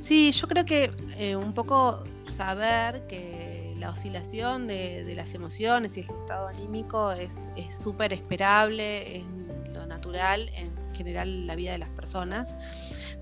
Sí, 0.01 0.33
yo 0.33 0.49
creo 0.49 0.65
que 0.65 0.91
eh, 1.17 1.37
un 1.37 1.53
poco 1.53 2.03
saber 2.29 3.07
que 3.07 3.75
la 3.79 3.91
oscilación 3.91 4.67
de, 4.67 5.13
las 5.17 5.35
emociones 5.35 5.97
y 5.97 6.01
el 6.01 6.11
estado 6.11 6.49
anímico 6.49 7.13
es 7.13 7.37
súper 7.81 8.13
esperable, 8.13 9.19
es 9.19 9.25
lo 9.73 9.87
natural 9.87 10.51
en 10.55 10.71
general 10.95 11.47
la 11.47 11.55
vida 11.55 11.73
de 11.73 11.79
las 11.79 11.89
personas. 11.91 12.57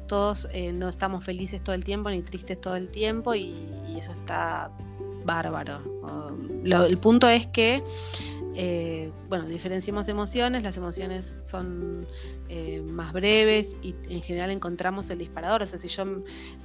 Todos 0.06 0.49
eh, 0.52 0.73
no 0.73 0.88
estamos 0.88 1.25
felices 1.25 1.62
todo 1.62 1.75
el 1.75 1.85
tiempo 1.85 2.11
ni 2.11 2.23
tristes 2.23 2.61
todo 2.61 2.76
el 2.76 2.88
tiempo 2.88 3.35
y, 3.35 3.54
eso 3.99 4.12
está 4.12 4.70
bárbaro. 5.28 5.78
el 6.64 6.99
punto 6.99 7.28
es 7.28 7.47
que 7.49 7.82
eh, 8.61 9.12
bueno, 9.29 9.47
diferenciamos 9.47 10.09
emociones, 10.09 10.65
las 10.65 10.77
emociones 10.77 11.37
son 11.47 12.09
eh, 12.49 12.83
más 12.85 13.12
breves 13.12 13.77
y 13.83 13.95
en 14.09 14.21
general 14.21 14.50
encontramos 14.50 15.09
el 15.11 15.19
disparador, 15.19 15.62
o 15.62 15.67
sea, 15.67 15.79
si 15.79 15.87
yo 15.87 16.05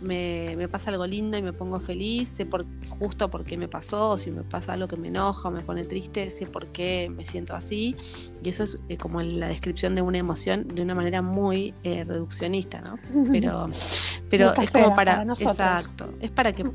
me, 0.02 0.68
pasa 0.72 0.90
algo 0.90 1.06
lindo 1.06 1.38
y 1.38 1.44
me 1.44 1.54
pongo 1.54 1.80
feliz, 1.80 2.30
sé 2.30 2.48
por, 2.48 2.66
justo 2.98 3.30
por 3.30 3.46
qué 3.46 3.58
me 3.58 3.68
pasó, 3.68 4.10
o 4.10 4.18
si 4.18 4.32
me 4.32 4.42
pasa 4.42 4.74
algo 4.74 4.88
que 4.88 4.98
me 4.98 5.10
enoja 5.10 5.50
o 5.50 5.52
me 5.52 5.62
pone 5.62 5.86
triste, 5.86 6.32
sé 6.32 6.48
por 6.48 6.66
qué 6.70 7.12
me 7.16 7.28
siento 7.28 7.56
así, 7.56 7.96
y 8.44 8.50
eso 8.50 8.64
es 8.64 8.82
eh, 8.90 8.98
como 8.98 9.22
la 9.22 9.48
descripción 9.48 9.94
de 9.94 10.02
una 10.02 10.18
emoción 10.18 10.68
de 10.68 10.82
una 10.82 10.96
manera 10.96 11.22
muy 11.22 11.76
reduccionista, 11.84 12.82
¿no? 12.82 12.98
Pero, 13.32 13.70
pero 14.32 14.52
es 14.60 14.72
como 14.72 14.96
para, 14.96 15.22
exacto, 15.22 16.12
es 16.22 16.32
para 16.32 16.54
que 16.54 16.66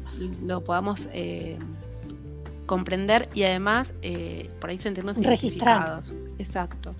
lo 0.44 0.62
podamos 0.62 1.08
comprender 2.68 3.28
y 3.34 3.42
además 3.42 3.92
eh, 4.02 4.48
por 4.60 4.70
ahí 4.70 4.78
sentirnos 4.78 5.20
identificados. 5.20 6.14
Exacto. 6.38 6.94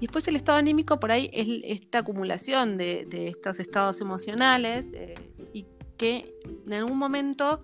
Y 0.00 0.06
después 0.06 0.26
el 0.26 0.34
estado 0.34 0.58
anímico 0.58 0.98
por 0.98 1.12
ahí 1.12 1.30
es 1.32 1.46
esta 1.62 1.98
acumulación 1.98 2.76
de, 2.76 3.06
estos 3.28 3.60
estados 3.60 4.00
emocionales 4.00 4.86
eh, 4.92 5.14
y 5.52 5.66
que 5.96 6.34
en 6.66 6.72
algún 6.72 6.98
momento 6.98 7.60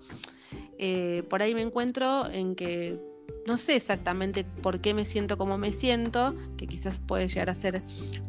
eh, 0.77 1.23
por 1.29 1.41
ahí 1.41 1.53
me 1.53 1.61
encuentro 1.61 2.29
en 2.29 2.55
que 2.55 2.97
no 3.47 3.57
sé 3.57 3.75
exactamente 3.75 4.43
por 4.43 4.79
qué 4.81 4.93
me 4.93 5.05
siento 5.05 5.37
como 5.37 5.57
me 5.57 5.71
siento, 5.71 6.35
que 6.57 6.67
quizás 6.67 6.99
puede 6.99 7.27
llegar 7.27 7.49
a 7.49 7.55
ser 7.55 7.81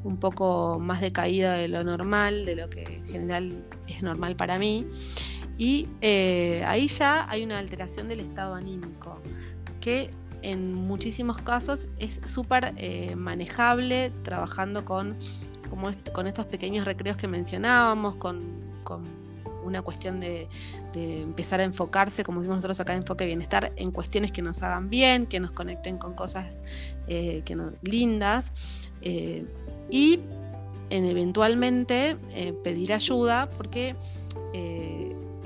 un 0.04 0.18
poco 0.18 0.78
más 0.80 1.00
decaída 1.00 1.54
de 1.54 1.68
lo 1.68 1.84
normal, 1.84 2.46
de 2.46 2.56
lo 2.56 2.70
que 2.70 2.82
en 2.82 3.06
general 3.06 3.64
es 3.86 4.02
normal 4.02 4.36
para 4.36 4.58
mí. 4.58 4.86
Y 5.58 5.88
eh, 6.00 6.62
ahí 6.66 6.86
ya 6.86 7.28
hay 7.28 7.42
una 7.42 7.58
alteración 7.58 8.06
del 8.06 8.20
estado 8.20 8.54
anímico, 8.54 9.20
que 9.80 10.10
en 10.42 10.72
muchísimos 10.72 11.38
casos 11.38 11.88
es 11.98 12.20
súper 12.24 12.74
eh, 12.76 13.16
manejable 13.16 14.12
trabajando 14.22 14.84
con, 14.84 15.16
como 15.68 15.90
con 16.12 16.28
estos 16.28 16.46
pequeños 16.46 16.84
recreos 16.86 17.16
que 17.16 17.26
mencionábamos, 17.26 18.14
con, 18.16 18.68
una 19.64 19.82
cuestión 19.82 20.18
de, 20.20 20.48
empezar 20.94 21.60
a 21.60 21.64
enfocarse, 21.64 22.24
como 22.24 22.40
decimos 22.40 22.58
nosotros 22.58 22.80
acá, 22.80 22.94
enfoque 22.94 23.26
bienestar, 23.26 23.72
en 23.76 23.90
cuestiones 23.90 24.32
que 24.32 24.40
nos 24.40 24.62
hagan 24.62 24.88
bien, 24.88 25.26
que 25.26 25.40
nos 25.40 25.52
conecten 25.52 25.98
con 25.98 26.14
cosas 26.14 26.62
eh, 27.06 27.42
que 27.44 27.54
nos, 27.54 27.72
lindas. 27.82 28.50
y 29.90 30.20
en 30.90 31.04
eventualmente 31.04 32.16
pedir 32.64 32.94
ayuda, 32.94 33.50
porque 33.58 33.94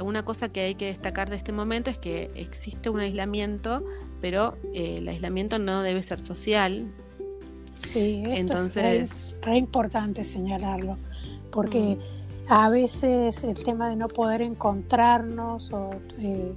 una 0.02 0.25
cosa 0.25 0.49
que 0.49 0.61
hay 0.61 0.75
que 0.75 0.87
destacar 0.87 1.30
de 1.30 1.37
este 1.37 1.52
momento 1.52 1.90
es 1.90 1.99
que 1.99 2.30
existe 2.35 2.90
un 2.90 3.00
aislamiento, 3.00 3.82
pero 4.21 4.56
eh, 4.75 4.99
el 4.99 5.09
aislamiento 5.09 5.59
no 5.59 5.82
debe 5.82 6.02
ser 6.02 6.21
social. 6.21 6.92
Sí, 7.73 8.23
entonces 8.26 9.12
es 9.12 9.37
re 9.42 9.56
importante 9.56 10.25
señalarlo, 10.25 10.99
porque 11.50 11.97
mm. 11.97 12.52
a 12.52 12.68
veces 12.68 13.44
el 13.44 13.62
tema 13.62 13.88
de 13.88 13.97
no 13.97 14.09
poder 14.09 14.42
encontrarnos 14.42 15.71
eh, 16.18 16.52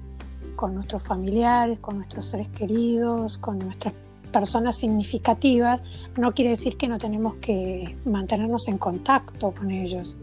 con 0.55 0.73
nuestros 0.73 1.03
familiares, 1.03 1.79
con 1.79 1.97
nuestros 1.97 2.25
seres 2.25 2.49
queridos, 2.49 3.37
con 3.37 3.59
nuestras 3.59 3.93
personas 4.31 4.75
significativas, 4.75 5.83
no 6.17 6.33
quiere 6.33 6.51
decir 6.51 6.75
que 6.75 6.89
no 6.89 6.97
tenemos 6.97 7.35
que 7.35 7.95
mantenernos 8.03 8.67
en 8.67 8.77
contacto 8.77 9.53
con 9.53 9.71
ellos 9.71 10.17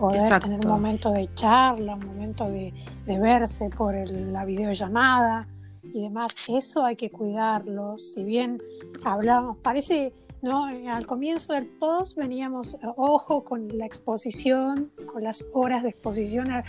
poder 0.00 0.40
tener 0.40 0.60
un 0.64 0.70
momento 0.70 1.10
de 1.12 1.28
charla, 1.34 1.94
un 1.94 2.06
momento 2.06 2.48
de, 2.48 2.72
verse 3.06 3.68
por 3.68 3.94
la 3.94 4.46
videollamada 4.46 5.46
y 5.82 6.02
demás. 6.02 6.34
Eso 6.48 6.84
hay 6.84 6.96
que 6.96 7.10
cuidarlo. 7.10 7.98
Si 7.98 8.24
bien 8.24 8.62
hablamos, 9.04 9.58
parece, 9.58 10.14
¿no? 10.40 10.64
Al 10.64 11.06
comienzo 11.06 11.52
del 11.52 11.66
post 11.66 12.16
veníamos, 12.16 12.78
ojo, 12.96 13.44
con 13.44 13.68
la 13.76 13.84
exposición, 13.84 14.90
con 15.12 15.22
las 15.22 15.44
horas 15.52 15.82
de 15.82 15.90
exposición 15.90 16.48
a, 16.50 16.64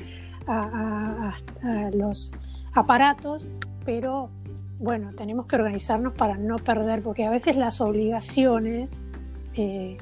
los 1.94 2.34
aparatos, 2.74 3.48
pero 3.86 4.30
bueno, 4.80 5.14
tenemos 5.16 5.46
que 5.46 5.56
organizarnos 5.56 6.14
para 6.14 6.36
no 6.36 6.58
perder, 6.58 7.02
porque 7.02 7.26
a 7.26 7.30
veces 7.30 7.56
las 7.56 7.80
obligaciones 7.80 9.00
eh, 9.54 9.98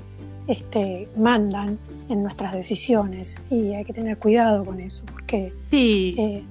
este, 0.47 1.09
mandan 1.15 1.77
en 2.09 2.23
nuestras 2.23 2.53
decisiones 2.53 3.45
y 3.49 3.73
hay 3.73 3.85
que 3.85 3.93
tener 3.93 4.17
cuidado 4.17 4.65
con 4.65 4.79
eso 4.81 5.05
porque 5.05 5.53
sí. 5.69 6.15
Eh, 6.17 6.43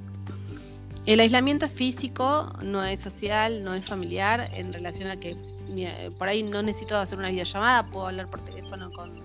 el 1.05 1.21
aislamiento 1.21 1.69
físico 1.69 2.53
no 2.63 2.85
es 2.85 3.01
social, 3.01 3.65
no 3.65 3.75
es 3.75 3.87
familiar 3.87 4.51
en 4.53 4.73
relación 4.75 5.11
a 5.11 5.19
que 5.19 5.37
eh, 5.71 6.11
por 6.19 6.29
ahí 6.29 6.43
no 6.43 6.63
necesito 6.63 6.99
hacer 6.99 7.19
una 7.19 7.31
videollamada, 7.31 7.87
puedo 7.87 8.09
hablar 8.09 8.27
por 8.29 8.41
teléfono 8.43 8.93
con 8.93 9.23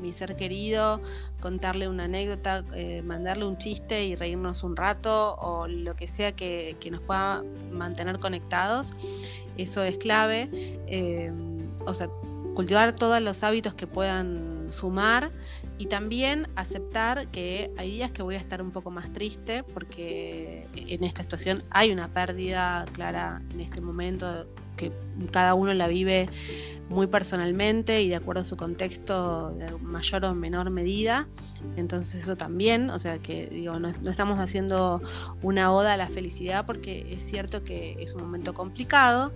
mi 0.00 0.12
ser 0.12 0.36
querido, 0.36 1.00
contarle 1.40 1.88
una 1.88 2.04
anécdota, 2.04 2.64
eh, 2.74 3.02
mandarle 3.02 3.46
un 3.46 3.58
chiste 3.58 4.04
y 4.04 4.14
reírnos 4.14 4.62
un 4.62 4.76
rato 4.76 5.34
o 5.34 5.66
lo 5.66 5.96
que 5.96 6.06
sea 6.06 6.32
que, 6.32 6.76
nos 6.90 7.00
pueda 7.00 7.42
mantener 7.72 8.20
conectados. 8.20 8.92
Eso 9.56 9.82
es 9.82 9.98
clave. 9.98 10.78
o 11.84 11.94
sea, 11.94 12.08
cultivar 12.54 12.94
todos 12.94 13.20
los 13.20 13.42
hábitos 13.42 13.74
que 13.74 13.86
puedan 13.86 14.68
sumar 14.70 15.30
y 15.78 15.86
también 15.86 16.48
aceptar 16.54 17.28
que 17.28 17.72
hay 17.76 17.90
días 17.90 18.12
que 18.12 18.22
voy 18.22 18.36
a 18.36 18.38
estar 18.38 18.62
un 18.62 18.70
poco 18.70 18.90
más 18.90 19.12
triste 19.12 19.64
porque 19.64 20.66
en 20.76 21.04
esta 21.04 21.22
situación 21.22 21.64
hay 21.70 21.90
una 21.90 22.08
pérdida 22.08 22.84
clara 22.92 23.42
en 23.50 23.60
este 23.60 23.80
momento 23.80 24.46
que 24.76 24.92
cada 25.30 25.54
uno 25.54 25.74
la 25.74 25.88
vive 25.88 26.28
muy 26.88 27.06
personalmente 27.06 28.02
y 28.02 28.08
de 28.08 28.16
acuerdo 28.16 28.42
a 28.42 28.44
su 28.44 28.56
contexto 28.56 29.50
de 29.52 29.72
mayor 29.78 30.24
o 30.26 30.34
menor 30.34 30.70
medida. 30.70 31.26
Entonces 31.76 32.22
eso 32.22 32.36
también, 32.36 32.90
o 32.90 32.98
sea 32.98 33.18
que 33.18 33.46
digo, 33.46 33.78
no, 33.78 33.90
no, 33.90 34.10
estamos 34.10 34.38
haciendo 34.38 35.00
una 35.42 35.72
oda 35.72 35.94
a 35.94 35.96
la 35.96 36.08
felicidad 36.08 36.66
porque 36.66 37.06
es 37.12 37.24
cierto 37.24 37.64
que 37.64 37.96
es 38.00 38.14
un 38.14 38.22
momento 38.22 38.52
complicado, 38.54 39.32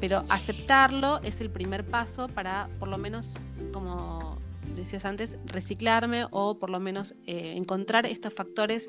pero 0.00 0.24
aceptarlo 0.28 1.20
es 1.22 1.40
el 1.40 1.50
primer 1.50 1.84
paso 1.84 2.26
para, 2.28 2.68
por 2.78 2.88
lo 2.88 2.98
menos, 2.98 3.34
como 3.72 4.38
decías 4.80 5.04
antes, 5.04 5.38
reciclarme 5.44 6.26
o 6.30 6.58
por 6.58 6.70
lo 6.70 6.80
menos 6.80 7.14
eh, 7.26 7.54
encontrar 7.56 8.06
estos 8.06 8.34
factores 8.34 8.88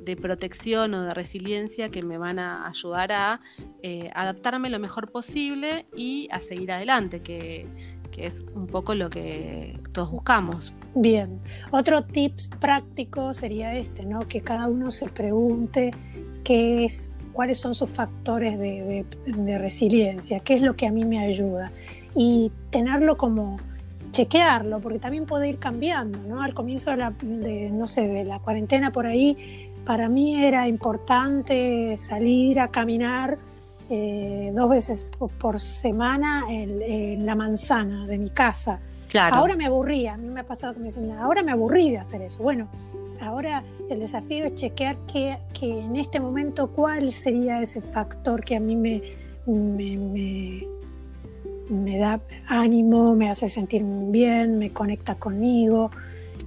de 0.00 0.16
protección 0.16 0.94
o 0.94 1.02
de 1.02 1.14
resiliencia 1.14 1.90
que 1.90 2.02
me 2.02 2.16
van 2.16 2.38
a 2.38 2.68
ayudar 2.68 3.12
a 3.12 3.40
eh, 3.82 4.10
adaptarme 4.14 4.70
lo 4.70 4.78
mejor 4.78 5.10
posible 5.10 5.86
y 5.96 6.28
a 6.30 6.40
seguir 6.40 6.72
adelante, 6.72 7.20
que, 7.20 7.66
que 8.10 8.26
es 8.26 8.44
un 8.54 8.66
poco 8.66 8.94
lo 8.94 9.10
que 9.10 9.78
todos 9.92 10.10
buscamos. 10.10 10.72
Bien, 10.94 11.40
otro 11.70 12.04
tips 12.04 12.48
práctico 12.60 13.34
sería 13.34 13.74
este, 13.74 14.04
¿no? 14.04 14.20
Que 14.20 14.40
cada 14.40 14.66
uno 14.66 14.90
se 14.90 15.08
pregunte 15.08 15.92
qué 16.44 16.84
es 16.84 17.10
cuáles 17.36 17.58
son 17.58 17.74
sus 17.74 17.90
factores 17.90 18.58
de, 18.58 19.58
resiliencia, 19.58 20.40
qué 20.40 20.54
es 20.54 20.62
lo 20.62 20.74
que 20.74 20.86
a 20.86 20.90
mí 20.90 21.04
me 21.04 21.18
ayuda. 21.18 21.70
Y 22.14 22.50
tenerlo 22.70 23.18
como 23.18 23.58
chequearlo, 24.16 24.80
porque 24.80 24.98
también 24.98 25.26
puede 25.26 25.46
ir 25.46 25.58
cambiando, 25.58 26.18
¿no? 26.20 26.42
Al 26.42 26.54
comienzo 26.54 26.90
de 26.90 26.96
la, 26.96 27.12
no 27.70 27.86
sé, 27.86 28.08
de 28.08 28.24
la 28.24 28.38
cuarentena 28.38 28.90
por 28.90 29.04
ahí, 29.04 29.70
para 29.84 30.08
mí 30.08 30.42
era 30.42 30.66
importante 30.66 31.94
salir 31.98 32.58
a 32.58 32.68
caminar 32.68 33.36
eh, 33.90 34.52
dos 34.54 34.70
veces 34.70 35.06
por, 35.38 35.60
semana 35.60 36.44
en, 36.48 37.26
la 37.26 37.34
manzana 37.34 38.06
de 38.06 38.16
mi 38.16 38.30
casa. 38.30 38.80
Ahora 39.32 39.54
me 39.54 39.66
aburría, 39.66 40.14
a 40.14 40.16
mí 40.16 40.28
me 40.28 40.40
ha 40.40 40.44
pasado 40.44 40.72
que 40.72 40.80
me 40.80 40.86
dicen, 40.86 41.10
ahora 41.12 41.42
me 41.42 41.52
aburrí 41.52 41.90
de 41.90 41.98
hacer 41.98 42.22
eso. 42.22 42.42
Bueno, 42.42 42.68
ahora 43.20 43.64
el 43.90 44.00
desafío 44.00 44.46
es 44.46 44.54
chequear 44.54 44.96
que, 45.06 45.36
que 45.52 45.80
en 45.80 45.96
este 45.96 46.20
momento 46.20 46.68
cuál 46.68 47.12
sería 47.12 47.60
ese 47.60 47.82
factor 47.82 48.42
que 48.44 48.56
a 48.56 48.60
mí 48.60 48.76
me, 48.76 49.02
me, 49.46 49.96
me, 49.96 50.75
da 51.98 52.20
ánimo, 52.46 53.14
me 53.14 53.30
hace 53.30 53.48
sentir 53.48 53.82
bien, 54.08 54.58
me 54.58 54.70
conecta 54.70 55.14
conmigo. 55.16 55.90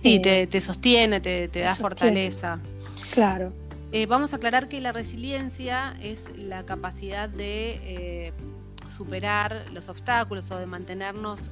Sí, 0.02 0.20
te, 0.20 0.44
eh, 0.44 0.62
sostiene, 0.62 1.20
te, 1.20 1.48
da 1.48 1.76
fortaleza. 1.76 2.60
Claro. 3.12 3.52
Eh, 3.92 4.06
vamos 4.06 4.34
a 4.34 4.38
aclarar 4.38 4.70
que 4.70 4.80
la 4.80 4.92
resiliencia 4.92 5.96
es 6.02 6.24
la 6.38 6.64
capacidad 6.64 7.28
de 7.28 7.80
eh, 7.84 8.34
superar 8.96 9.66
los 9.74 9.90
obstáculos 9.90 10.52
o 10.52 10.58
de 10.58 10.66
mantenernos 10.66 11.52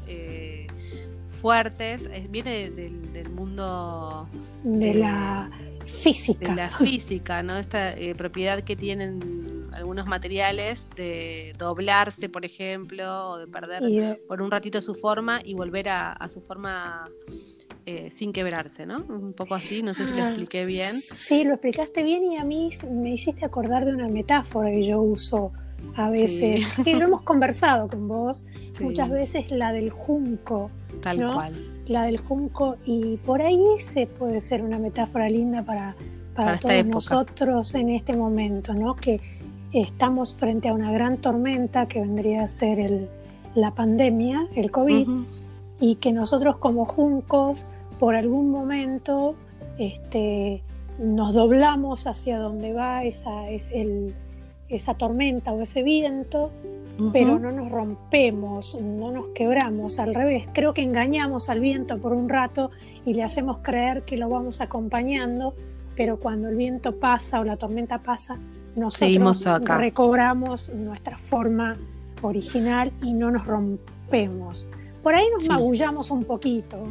fuertes, 1.42 2.10
viene 2.32 2.70
del, 2.70 3.30
mundo 3.30 4.28
de, 4.64 4.94
la 4.94 5.50
física. 5.86 6.50
De 6.50 6.56
la 6.56 6.70
física, 6.70 7.44
¿no? 7.44 7.58
Esta 7.58 7.94
propiedad 8.18 8.64
que 8.64 8.76
tienen 8.76 9.47
algunos 9.78 10.08
materiales 10.08 10.88
de 10.96 11.54
doblarse, 11.58 12.30
por 12.30 12.46
ejemplo, 12.46 13.30
o 13.30 13.38
de 13.38 13.48
perder 13.48 14.20
por 14.28 14.42
un 14.42 14.50
ratito 14.50 14.82
su 14.82 14.96
forma 14.96 15.40
y 15.44 15.54
volver 15.54 15.90
a, 15.90 16.28
su 16.30 16.42
forma 16.42 17.08
eh, 17.86 18.10
sin 18.12 18.34
quebrarse, 18.34 18.88
¿no? 18.88 19.06
Un 19.08 19.34
poco 19.34 19.54
así, 19.54 19.84
no 19.84 19.94
sé 19.94 20.08
si 20.08 20.13
lo 20.13 20.24
ah, 20.24 20.30
expliqué 20.30 20.66
bien. 20.66 21.00
Sí, 21.00 21.44
lo 21.44 21.54
explicaste 21.54 22.02
bien 22.02 22.26
y 22.26 22.38
a 22.38 22.44
mí 22.44 22.70
me 22.90 23.12
hiciste 23.12 23.46
acordar 23.46 23.86
de 23.86 23.94
una 23.94 24.08
metáfora 24.08 24.72
que 24.72 24.84
yo 24.84 25.00
uso 25.00 25.52
a 25.96 26.10
veces, 26.10 26.66
y 26.86 26.94
lo 26.94 27.06
hemos 27.06 27.22
conversado 27.22 27.88
con 27.88 28.08
vos, 28.08 28.46
muchas 28.80 29.12
veces 29.12 29.52
la 29.52 29.72
del 29.72 29.92
junco. 29.92 30.72
Tal 31.02 31.18
cual. 31.32 31.54
La 31.86 32.04
del 32.04 32.18
junco, 32.18 32.78
y 32.84 33.18
por 33.18 33.44
ahí 33.44 33.62
ese 33.78 34.08
puede 34.08 34.42
ser 34.42 34.63
una 34.63 34.80
metáfora 34.80 35.30
linda 35.30 35.63
para, 35.63 35.96
para, 36.36 36.58
todos 36.58 36.86
nosotros 36.86 37.76
en 37.76 37.90
este 37.90 38.16
momento, 38.18 38.74
¿no? 38.74 38.96
Que 38.96 39.22
estamos 39.74 40.36
frente 40.36 40.70
a 40.70 40.74
una 40.74 40.92
gran 40.92 41.18
tormenta 41.18 41.88
que 41.88 42.02
vendría 42.02 42.44
a 42.44 42.48
ser 42.48 42.80
el, 42.80 43.10
la 43.56 43.72
pandemia, 43.72 44.48
el 44.56 44.72
COVID, 44.72 45.08
y 45.80 45.96
que 45.96 46.12
nosotros 46.12 46.58
como 46.58 46.86
juncos, 46.86 47.68
por 48.00 48.16
algún 48.16 48.52
momento, 48.52 49.36
este, 49.78 50.64
nos 51.00 51.34
doblamos 51.34 52.08
hacia 52.08 52.40
donde 52.40 52.74
va 52.74 53.04
esa, 53.04 53.50
es 53.50 53.72
el, 53.72 54.16
esa 54.70 54.96
tormenta 54.96 55.52
o 55.52 55.62
ese 55.62 55.84
viento, 55.84 56.52
pero 57.14 57.38
no 57.38 57.52
nos 57.52 57.70
rompemos, 57.70 58.80
no 58.82 59.12
nos 59.12 59.28
quebramos, 59.28 60.00
al 60.00 60.16
revés, 60.16 60.48
creo 60.52 60.74
que 60.74 60.82
engañamos 60.82 61.48
al 61.48 61.60
viento 61.60 61.98
por 61.98 62.12
un 62.12 62.28
rato 62.28 62.72
y 63.06 63.14
le 63.14 63.24
hacemos 63.24 63.60
creer 63.60 64.02
que 64.02 64.18
lo 64.18 64.30
vamos 64.30 64.62
acompañando, 64.62 65.54
pero 65.96 66.20
cuando 66.20 66.50
el 66.50 66.56
viento 66.56 67.00
pasa 67.00 67.40
o 67.40 67.44
la 67.44 67.56
tormenta 67.56 68.00
pasa, 68.00 68.40
nosotros 68.78 69.46
recobramos 69.68 70.70
nuestra 70.70 71.18
forma 71.18 71.78
original 72.22 72.92
y 73.02 73.13
no 73.13 73.32
nos 73.32 73.46
rompemos. 73.46 74.68
Por 75.04 75.16
ahí 75.16 75.26
nos 75.34 75.48
magullamos 75.48 76.12
un 76.12 76.24
poquito, 76.24 76.86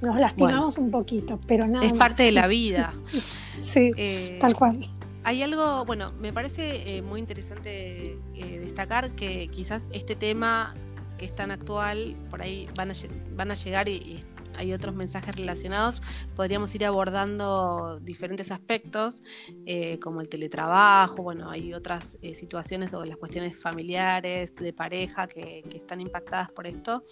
nos 0.00 0.16
lastimamos 0.16 0.78
un 0.78 0.90
poquito, 0.90 1.38
pero 1.46 1.66
nada. 1.66 1.86
Es 1.86 1.92
parte 1.92 2.24
de 2.24 2.32
la 2.32 2.46
vida. 2.46 2.92
sí, 3.60 3.92
eh, 3.96 4.38
tal 4.40 4.54
cual. 4.54 4.78
Hay 5.22 5.42
algo, 5.42 5.84
bueno, 5.84 6.12
me 6.20 6.32
parece 6.32 6.96
eh, 6.96 7.02
muy 7.02 7.20
interesante 7.20 8.16
eh, 8.34 8.56
destacar 8.58 9.08
que 9.10 9.48
quizás 9.48 9.86
este 9.92 10.16
tema 10.16 10.74
que 11.18 11.26
es 11.26 11.34
tan 11.34 11.50
actual, 11.50 12.16
por 12.30 12.40
ahí 12.40 12.66
van 12.74 12.90
a, 12.90 12.94
van 13.36 13.50
a 13.50 13.54
llegar 13.54 13.90
y 13.90 14.24
hay 14.56 14.72
otros 14.72 14.94
mensajes 14.94 15.34
relacionados, 15.36 16.00
podríamos 16.36 16.74
ir 16.74 16.84
abordando 16.84 17.96
diferentes 18.02 18.50
aspectos, 18.50 19.22
eh, 19.66 19.98
como 20.00 20.20
el 20.20 20.28
teletrabajo, 20.28 21.22
bueno, 21.22 21.50
hay 21.50 21.74
otras 21.74 22.18
eh, 22.22 22.34
situaciones 22.34 22.94
o 22.94 23.04
las 23.04 23.16
cuestiones 23.16 23.60
familiares, 23.60 24.54
de 24.54 24.72
pareja, 24.72 25.26
que, 25.26 25.64
están 25.74 26.00
impactadas 26.00 26.50
por 26.50 26.66
esto, 26.66 27.04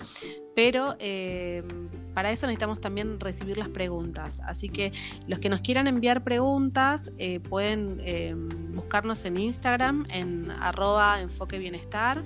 pero 0.54 0.96
eh, 0.98 1.62
para 2.14 2.30
eso 2.30 2.46
necesitamos 2.46 2.80
también 2.80 3.18
recibir 3.18 3.56
las 3.56 3.68
preguntas. 3.68 4.40
Así 4.44 4.68
que 4.68 4.92
los 5.26 5.38
que 5.38 5.48
nos 5.48 5.60
quieran 5.60 5.86
enviar 5.86 6.22
preguntas 6.22 7.10
pueden 7.48 8.74
buscarnos 8.74 9.24
en 9.24 9.38
Instagram 9.38 10.04
en 10.10 10.50
arroba 10.60 11.18
enfoque 11.20 11.58
bienestar. 11.58 12.22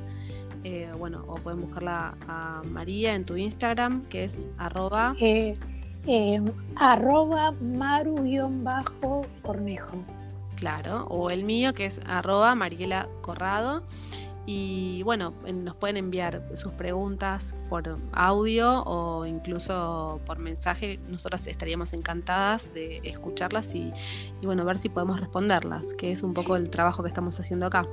Eh, 0.65 0.91
bueno, 0.97 1.25
o 1.27 1.35
pueden 1.37 1.61
buscarla 1.61 2.15
a 2.29 2.63
María 2.65 3.15
en 3.15 3.25
tu 3.25 3.37
Instagram, 3.37 4.03
que 4.09 4.25
es 4.25 4.49
arroba... 4.59 5.15
Eh, 5.21 5.57
eh, 6.07 6.41
arroba 6.77 7.53
maru-cornejo. 7.53 10.05
Claro, 10.57 11.07
o 11.07 11.31
el 11.31 11.45
mío, 11.45 11.73
que 11.73 11.87
es 11.87 12.01
arroba 12.07 12.55
Mariela 12.55 13.09
Corrado. 13.21 13.83
Y 14.45 15.03
bueno, 15.05 15.33
nos 15.53 15.77
pueden 15.77 15.97
enviar 15.97 16.43
sus 16.55 16.73
preguntas 16.73 17.55
por 17.69 17.97
audio 18.13 18.83
o 18.85 19.25
incluso 19.25 20.21
por 20.27 20.43
mensaje. 20.43 20.99
Nosotras 21.09 21.47
estaríamos 21.47 21.93
encantadas 21.93 22.73
de 22.75 23.01
escucharlas 23.05 23.75
y, 23.75 23.93
y, 24.41 24.47
bueno, 24.47 24.65
ver 24.65 24.79
si 24.79 24.89
podemos 24.89 25.21
responderlas, 25.21 25.95
que 25.95 26.11
es 26.11 26.23
un 26.23 26.35
poco 26.35 26.57
el 26.57 26.71
trabajo 26.71 27.03
que 27.03 27.09
estamos 27.09 27.39
haciendo 27.39 27.67
acá. 27.67 27.87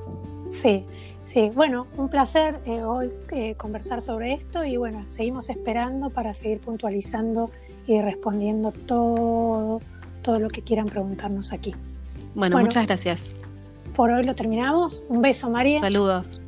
Sí, 0.46 0.86
sí. 1.24 1.52
Bueno, 1.54 1.86
un 1.98 2.10
placer 2.10 2.60
eh, 2.66 2.84
hoy 2.84 3.12
eh, 3.32 3.54
conversar 3.56 4.02
sobre 4.02 4.34
esto 4.34 4.64
y 4.64 4.78
bueno, 4.78 5.04
seguimos 5.08 5.50
esperando 5.52 6.10
para 6.10 6.34
seguir 6.34 6.60
puntualizando 6.62 7.50
y 7.86 8.02
respondiendo 8.02 8.72
todo, 8.72 9.82
todo 10.24 10.36
lo 10.40 10.50
que 10.50 10.64
quieran 10.64 10.86
preguntarnos 10.86 11.54
aquí. 11.54 11.76
bueno 12.34 12.58
muchas 12.58 12.88
gracias. 12.88 13.36
Por 13.96 14.12
hoy 14.12 14.24
lo 14.24 14.34
terminamos. 14.34 15.04
Un 15.10 15.22
beso, 15.22 15.50
María. 15.50 15.80
Saludos. 15.80 16.38